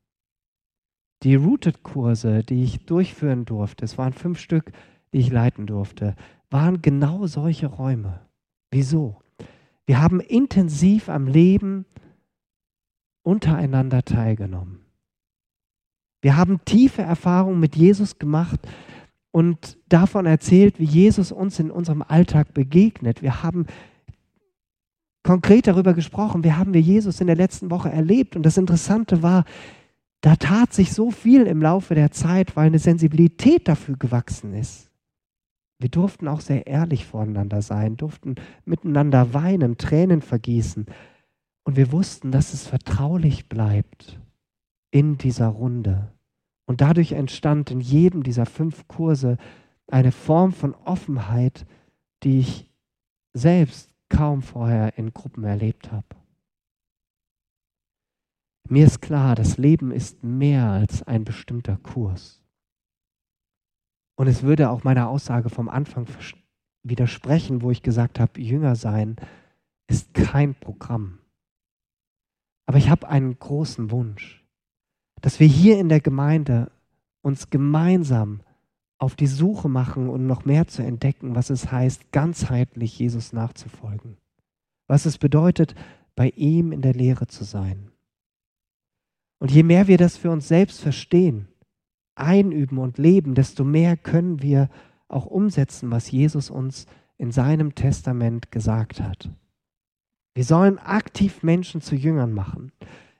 Die 1.24 1.34
Rooted-Kurse, 1.34 2.44
die 2.44 2.62
ich 2.62 2.86
durchführen 2.86 3.44
durfte, 3.44 3.84
es 3.84 3.98
waren 3.98 4.12
fünf 4.12 4.38
Stück, 4.38 4.72
die 5.12 5.18
ich 5.18 5.30
leiten 5.30 5.66
durfte, 5.66 6.14
waren 6.48 6.80
genau 6.80 7.26
solche 7.26 7.66
Räume. 7.66 8.20
Wieso? 8.70 9.20
Wir 9.84 10.00
haben 10.00 10.20
intensiv 10.20 11.08
am 11.08 11.26
Leben 11.26 11.86
untereinander 13.22 14.04
teilgenommen. 14.04 14.81
Wir 16.22 16.36
haben 16.36 16.64
tiefe 16.64 17.02
Erfahrungen 17.02 17.60
mit 17.60 17.74
Jesus 17.76 18.18
gemacht 18.18 18.60
und 19.32 19.76
davon 19.88 20.24
erzählt, 20.24 20.78
wie 20.78 20.84
Jesus 20.84 21.32
uns 21.32 21.58
in 21.58 21.70
unserem 21.70 22.02
Alltag 22.02 22.54
begegnet. 22.54 23.22
Wir 23.22 23.42
haben 23.42 23.66
konkret 25.24 25.66
darüber 25.66 25.94
gesprochen, 25.94 26.44
wie 26.44 26.52
haben 26.52 26.74
wir 26.74 26.80
Jesus 26.80 27.20
in 27.20 27.26
der 27.26 27.36
letzten 27.36 27.70
Woche 27.70 27.90
erlebt. 27.90 28.36
Und 28.36 28.46
das 28.46 28.56
Interessante 28.56 29.22
war, 29.22 29.44
da 30.20 30.36
tat 30.36 30.72
sich 30.72 30.92
so 30.92 31.10
viel 31.10 31.42
im 31.42 31.60
Laufe 31.60 31.96
der 31.96 32.12
Zeit, 32.12 32.54
weil 32.54 32.68
eine 32.68 32.78
Sensibilität 32.78 33.66
dafür 33.66 33.96
gewachsen 33.96 34.54
ist. 34.54 34.90
Wir 35.80 35.88
durften 35.88 36.28
auch 36.28 36.40
sehr 36.40 36.68
ehrlich 36.68 37.04
voneinander 37.04 37.62
sein, 37.62 37.96
durften 37.96 38.36
miteinander 38.64 39.34
weinen, 39.34 39.76
Tränen 39.76 40.22
vergießen. 40.22 40.86
Und 41.64 41.76
wir 41.76 41.90
wussten, 41.90 42.30
dass 42.30 42.54
es 42.54 42.68
vertraulich 42.68 43.48
bleibt 43.48 44.21
in 44.92 45.18
dieser 45.18 45.48
Runde. 45.48 46.12
Und 46.66 46.80
dadurch 46.80 47.12
entstand 47.12 47.72
in 47.72 47.80
jedem 47.80 48.22
dieser 48.22 48.46
fünf 48.46 48.86
Kurse 48.86 49.38
eine 49.88 50.12
Form 50.12 50.52
von 50.52 50.74
Offenheit, 50.74 51.66
die 52.22 52.38
ich 52.38 52.70
selbst 53.34 53.90
kaum 54.08 54.42
vorher 54.42 54.96
in 54.96 55.12
Gruppen 55.12 55.42
erlebt 55.42 55.90
habe. 55.90 56.06
Mir 58.68 58.86
ist 58.86 59.00
klar, 59.00 59.34
das 59.34 59.58
Leben 59.58 59.90
ist 59.90 60.22
mehr 60.22 60.70
als 60.70 61.02
ein 61.02 61.24
bestimmter 61.24 61.76
Kurs. 61.78 62.42
Und 64.16 64.28
es 64.28 64.42
würde 64.42 64.70
auch 64.70 64.84
meiner 64.84 65.08
Aussage 65.08 65.50
vom 65.50 65.68
Anfang 65.68 66.06
widersprechen, 66.84 67.62
wo 67.62 67.70
ich 67.70 67.82
gesagt 67.82 68.20
habe, 68.20 68.40
Jünger 68.40 68.76
sein 68.76 69.16
ist 69.88 70.14
kein 70.14 70.54
Programm. 70.54 71.18
Aber 72.66 72.78
ich 72.78 72.88
habe 72.88 73.08
einen 73.08 73.38
großen 73.38 73.90
Wunsch, 73.90 74.41
dass 75.22 75.40
wir 75.40 75.46
hier 75.46 75.78
in 75.78 75.88
der 75.88 76.00
Gemeinde 76.00 76.70
uns 77.22 77.48
gemeinsam 77.48 78.40
auf 78.98 79.16
die 79.16 79.26
Suche 79.26 79.68
machen 79.68 80.08
und 80.08 80.26
noch 80.26 80.44
mehr 80.44 80.66
zu 80.66 80.82
entdecken, 80.82 81.34
was 81.34 81.48
es 81.48 81.72
heißt, 81.72 82.12
ganzheitlich 82.12 82.98
Jesus 82.98 83.32
nachzufolgen. 83.32 84.18
Was 84.86 85.06
es 85.06 85.18
bedeutet, 85.18 85.74
bei 86.14 86.28
ihm 86.30 86.72
in 86.72 86.82
der 86.82 86.92
Lehre 86.92 87.26
zu 87.26 87.44
sein. 87.44 87.90
Und 89.38 89.50
je 89.50 89.62
mehr 89.62 89.88
wir 89.88 89.96
das 89.96 90.16
für 90.16 90.30
uns 90.30 90.46
selbst 90.46 90.80
verstehen, 90.80 91.48
einüben 92.14 92.78
und 92.78 92.98
leben, 92.98 93.34
desto 93.34 93.64
mehr 93.64 93.96
können 93.96 94.42
wir 94.42 94.68
auch 95.08 95.26
umsetzen, 95.26 95.90
was 95.90 96.10
Jesus 96.10 96.50
uns 96.50 96.86
in 97.16 97.32
seinem 97.32 97.74
Testament 97.74 98.50
gesagt 98.50 99.00
hat. 99.00 99.30
Wir 100.34 100.44
sollen 100.44 100.78
aktiv 100.78 101.42
Menschen 101.42 101.80
zu 101.80 101.94
Jüngern 101.94 102.32
machen, 102.32 102.72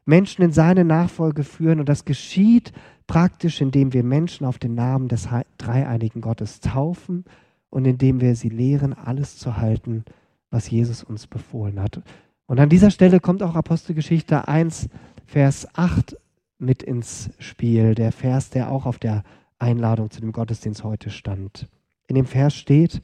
Menschen 0.05 0.43
in 0.43 0.53
seine 0.53 0.85
Nachfolge 0.85 1.45
führen 1.45 1.81
und 1.81 1.89
das 1.89 2.05
geschieht 2.05 2.73
praktisch, 3.07 3.61
indem 3.61 3.93
wir 3.93 4.03
Menschen 4.03 4.47
auf 4.47 4.59
den 4.59 4.75
Namen 4.75 5.09
des 5.09 5.29
dreieinigen 5.59 6.21
Gottes 6.21 6.61
taufen 6.61 7.25
und 7.71 7.85
indem 7.85 8.21
wir 8.21 8.35
sie 8.35 8.49
lehren, 8.49 8.93
alles 8.93 9.39
zu 9.39 9.57
halten, 9.57 10.05
was 10.51 10.71
Jesus 10.71 11.03
uns 11.03 11.27
befohlen 11.27 11.81
hat. 11.81 12.03
Und 12.47 12.61
an 12.61 12.69
dieser 12.69 12.91
Stelle 12.91 13.21
kommt 13.21 13.43
auch 13.43 13.55
Apostelgeschichte 13.55 14.49
1, 14.49 14.89
Vers 15.27 15.69
8 15.75 16.17
mit 16.59 16.83
ins 16.83 17.31
Spiel, 17.39 17.95
der 17.95 18.13
Vers, 18.13 18.51
der 18.51 18.71
auch 18.71 18.87
auf 18.87 18.99
der 18.99 19.23
Einladung 19.59 20.11
zu 20.11 20.21
dem 20.21 20.33
Gottesdienst 20.33 20.85
heute 20.85 21.11
stand. 21.11 21.69
In 22.09 22.15
dem 22.15 22.27
Vers 22.27 22.55
steht, 22.55 23.01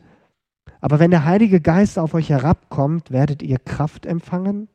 aber 0.81 0.99
wenn 0.99 1.11
der 1.11 1.25
Heilige 1.25 1.61
Geist 1.61 1.99
auf 1.99 2.15
euch 2.15 2.29
herabkommt, 2.29 3.11
werdet 3.11 3.43
ihr 3.43 3.59
Kraft 3.59 4.07
empfangen, 4.07 4.69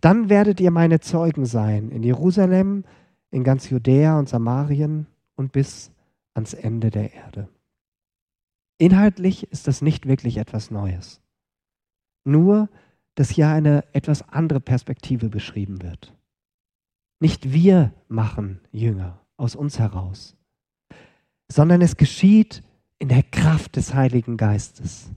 dann 0.00 0.28
werdet 0.28 0.60
ihr 0.60 0.70
meine 0.70 1.00
Zeugen 1.00 1.44
sein 1.44 1.90
in 1.90 2.02
Jerusalem, 2.02 2.84
in 3.30 3.44
ganz 3.44 3.70
Judäa 3.70 4.18
und 4.18 4.28
Samarien 4.28 5.06
und 5.36 5.52
bis 5.52 5.92
ans 6.34 6.54
Ende 6.54 6.90
der 6.90 7.12
Erde. 7.12 7.48
Inhaltlich 8.78 9.50
ist 9.52 9.66
das 9.66 9.82
nicht 9.82 10.06
wirklich 10.06 10.38
etwas 10.38 10.70
Neues. 10.70 11.20
Nur, 12.24 12.68
dass 13.14 13.30
hier 13.30 13.48
eine 13.48 13.84
etwas 13.92 14.26
andere 14.28 14.60
Perspektive 14.60 15.28
beschrieben 15.28 15.82
wird. 15.82 16.16
Nicht 17.20 17.52
wir 17.52 17.92
machen 18.08 18.60
Jünger 18.72 19.20
aus 19.36 19.54
uns 19.54 19.78
heraus, 19.78 20.36
sondern 21.48 21.82
es 21.82 21.96
geschieht 21.96 22.62
in 22.98 23.08
der 23.08 23.22
Kraft 23.22 23.76
des 23.76 23.92
Heiligen 23.92 24.38
Geistes. 24.38 25.10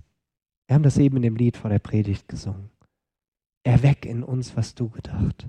Wir 0.68 0.76
haben 0.76 0.84
das 0.84 0.98
eben 0.98 1.18
in 1.18 1.24
dem 1.24 1.36
Lied 1.36 1.56
vor 1.56 1.70
der 1.70 1.80
Predigt 1.80 2.28
gesungen. 2.28 2.70
Erweck 3.64 4.06
in 4.06 4.24
uns, 4.24 4.56
was 4.58 4.76
du 4.76 4.90
gedacht. 4.90 5.48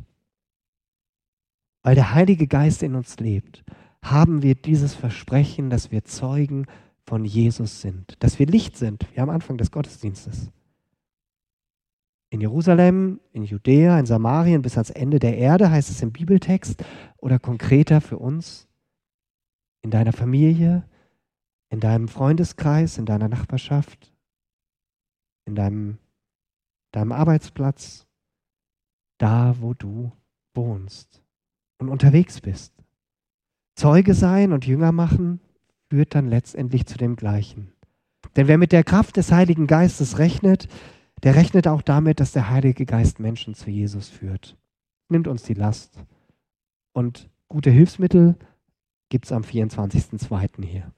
Weil 1.83 1.95
der 1.95 2.15
Heilige 2.15 2.47
Geist 2.47 2.83
in 2.83 2.95
uns 2.95 3.19
lebt, 3.19 3.65
haben 4.03 4.43
wir 4.43 4.55
dieses 4.55 4.95
Versprechen, 4.95 5.71
dass 5.71 5.91
wir 5.91 6.05
Zeugen 6.05 6.67
von 7.05 7.25
Jesus 7.25 7.81
sind, 7.81 8.17
dass 8.21 8.39
wir 8.39 8.47
Licht 8.47 8.77
sind, 8.77 9.07
wie 9.13 9.21
am 9.21 9.31
Anfang 9.31 9.59
des 9.59 9.71
Gottesdienstes 9.71 10.51
in 12.35 12.41
Jerusalem, 12.41 13.21
in 13.33 13.45
Judäa, 13.45 13.97
in 13.97 14.07
Samarien 14.07 14.61
bis 14.61 14.77
ans 14.77 14.91
Ende 14.91 15.21
der 15.21 15.39
Erde, 15.39 15.71
heißt 15.71 15.89
es 15.89 16.03
im 16.03 16.11
Bibeltext, 16.11 16.85
oder 17.19 17.39
konkreter 17.39 18.01
für 18.01 18.19
uns, 18.19 18.67
in 19.83 19.93
deiner 19.93 20.13
Familie, 20.13 20.83
in 21.71 21.79
deinem 21.79 22.09
Freundeskreis, 22.09 22.99
in 22.99 23.07
deiner 23.07 23.29
Nachbarschaft, 23.29 24.13
in 25.45 25.55
deinem, 25.55 25.99
deinem 26.91 27.13
Arbeitsplatz, 27.13 28.04
da 29.19 29.57
wo 29.61 29.75
du 29.75 30.13
wohnst 30.55 31.23
und 31.79 31.89
unterwegs 31.89 32.41
bist. 32.41 32.73
Zeuge 33.75 34.15
sein 34.15 34.53
und 34.53 34.67
Jünger 34.67 34.93
machen 34.93 35.41
führt 35.91 36.15
dann 36.15 36.29
letztendlich 36.29 36.87
zu 36.87 36.97
dem 36.97 37.17
Gleichen. 37.17 37.73
Denn 38.37 38.49
wer 38.49 38.59
mit 38.59 38.73
der 38.73 38.85
Kraft 38.85 39.17
des 39.17 39.33
Heiligen 39.33 39.67
Geistes 39.67 40.19
rechnet, 40.19 40.69
der 41.23 41.35
rechnet 41.35 41.69
auch 41.69 41.83
damit, 41.83 42.21
dass 42.21 42.33
der 42.33 42.51
Heilige 42.51 42.87
Geist 42.87 43.21
Menschen 43.21 43.55
zu 43.55 43.71
Jesus 43.71 44.09
führt. 44.09 44.57
Nimmt 45.09 45.29
uns 45.29 45.43
die 45.43 45.55
Last. 45.55 46.05
Und 46.93 47.29
gute 47.49 47.71
Hilfsmittel 47.71 48.37
gibt 49.09 49.27
es 49.27 49.33
am 49.33 49.43
24.02. 49.43 50.65
hier. 50.65 50.93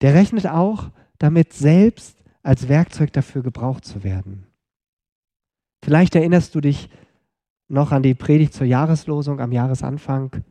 Der 0.00 0.14
rechnet 0.14 0.46
auch 0.46 0.90
damit, 1.18 1.52
selbst 1.52 2.22
als 2.42 2.68
Werkzeug 2.68 3.12
dafür 3.12 3.42
gebraucht 3.42 3.84
zu 3.84 4.04
werden. 4.04 4.46
Vielleicht 5.82 6.14
erinnerst 6.14 6.54
du 6.54 6.60
dich 6.60 6.88
noch 7.68 7.92
an 7.92 8.02
die 8.02 8.14
Predigt 8.14 8.52
zur 8.52 8.66
Jahreslosung 8.66 9.40
am 9.40 9.52
Jahresanfang. 9.52 10.42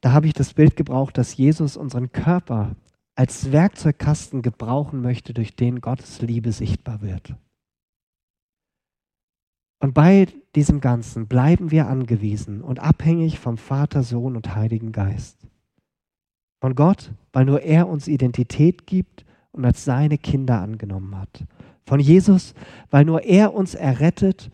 Da 0.00 0.12
habe 0.12 0.26
ich 0.26 0.32
das 0.32 0.54
Bild 0.54 0.76
gebraucht, 0.76 1.18
dass 1.18 1.36
Jesus 1.36 1.76
unseren 1.76 2.12
Körper 2.12 2.76
als 3.14 3.50
Werkzeugkasten 3.50 4.42
gebrauchen 4.42 5.00
möchte, 5.00 5.34
durch 5.34 5.56
den 5.56 5.80
Gottes 5.80 6.20
Liebe 6.20 6.52
sichtbar 6.52 7.02
wird. 7.02 7.34
Und 9.80 9.94
bei 9.94 10.26
diesem 10.54 10.80
Ganzen 10.80 11.26
bleiben 11.26 11.70
wir 11.70 11.88
angewiesen 11.88 12.62
und 12.62 12.80
abhängig 12.80 13.38
vom 13.38 13.56
Vater, 13.56 14.02
Sohn 14.02 14.36
und 14.36 14.54
Heiligen 14.54 14.92
Geist. 14.92 15.46
Von 16.60 16.74
Gott, 16.74 17.12
weil 17.32 17.44
nur 17.44 17.62
er 17.62 17.88
uns 17.88 18.08
Identität 18.08 18.86
gibt 18.86 19.24
und 19.52 19.64
als 19.64 19.84
seine 19.84 20.18
Kinder 20.18 20.60
angenommen 20.60 21.16
hat. 21.16 21.44
Von 21.86 22.00
Jesus, 22.00 22.54
weil 22.90 23.04
nur 23.04 23.22
er 23.22 23.54
uns 23.54 23.74
errettet 23.74 24.50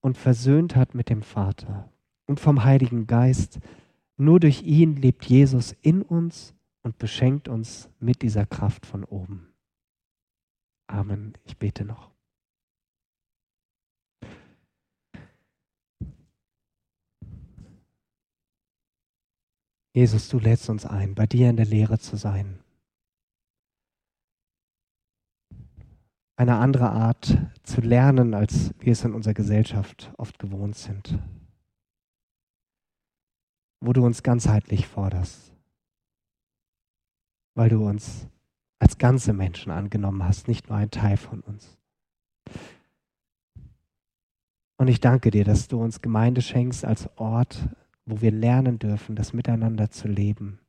und 0.00 0.16
versöhnt 0.16 0.76
hat 0.76 0.94
mit 0.94 1.08
dem 1.08 1.22
Vater. 1.22 1.92
Und 2.26 2.40
vom 2.40 2.64
Heiligen 2.64 3.06
Geist, 3.06 3.58
nur 4.16 4.40
durch 4.40 4.62
ihn 4.62 4.96
lebt 4.96 5.24
Jesus 5.24 5.74
in 5.82 6.02
uns 6.02 6.54
und 6.82 6.98
beschenkt 6.98 7.48
uns 7.48 7.88
mit 8.00 8.22
dieser 8.22 8.46
Kraft 8.46 8.86
von 8.86 9.04
oben. 9.04 9.52
Amen. 10.86 11.34
Ich 11.44 11.56
bete 11.56 11.84
noch. 11.84 12.10
Jesus, 19.94 20.28
du 20.28 20.38
lädst 20.38 20.68
uns 20.68 20.86
ein, 20.86 21.14
bei 21.14 21.26
dir 21.26 21.50
in 21.50 21.56
der 21.56 21.66
Lehre 21.66 21.98
zu 21.98 22.16
sein. 22.16 22.60
Eine 26.38 26.56
andere 26.58 26.90
Art 26.90 27.36
zu 27.64 27.80
lernen, 27.80 28.32
als 28.32 28.72
wir 28.78 28.92
es 28.92 29.04
in 29.04 29.12
unserer 29.12 29.34
Gesellschaft 29.34 30.12
oft 30.16 30.38
gewohnt 30.38 30.76
sind. 30.76 31.18
Wo 33.80 33.92
du 33.92 34.06
uns 34.06 34.22
ganzheitlich 34.22 34.86
forderst, 34.86 35.52
weil 37.54 37.68
du 37.68 37.84
uns 37.84 38.28
als 38.78 38.98
ganze 38.98 39.32
Menschen 39.32 39.72
angenommen 39.72 40.22
hast, 40.22 40.46
nicht 40.46 40.68
nur 40.68 40.78
ein 40.78 40.92
Teil 40.92 41.16
von 41.16 41.40
uns. 41.40 41.76
Und 44.76 44.86
ich 44.86 45.00
danke 45.00 45.32
dir, 45.32 45.44
dass 45.44 45.66
du 45.66 45.82
uns 45.82 46.02
Gemeinde 46.02 46.40
schenkst 46.40 46.84
als 46.84 47.08
Ort, 47.18 47.68
wo 48.06 48.20
wir 48.20 48.30
lernen 48.30 48.78
dürfen, 48.78 49.16
das 49.16 49.32
Miteinander 49.32 49.90
zu 49.90 50.06
leben, 50.06 50.60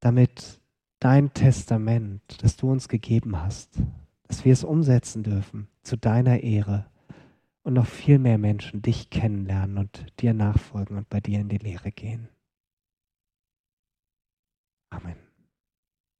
damit 0.00 0.62
dein 1.00 1.32
Testament, 1.32 2.22
das 2.42 2.56
du 2.56 2.70
uns 2.70 2.88
gegeben 2.88 3.40
hast, 3.40 3.78
dass 4.26 4.44
wir 4.44 4.52
es 4.52 4.64
umsetzen 4.64 5.22
dürfen 5.22 5.68
zu 5.82 5.96
deiner 5.96 6.42
Ehre 6.42 6.86
und 7.62 7.74
noch 7.74 7.86
viel 7.86 8.18
mehr 8.18 8.38
Menschen 8.38 8.82
dich 8.82 9.10
kennenlernen 9.10 9.78
und 9.78 10.06
dir 10.20 10.34
nachfolgen 10.34 10.96
und 10.96 11.08
bei 11.08 11.20
dir 11.20 11.40
in 11.40 11.48
die 11.48 11.58
Lehre 11.58 11.92
gehen. 11.92 12.28
Amen. 14.90 15.27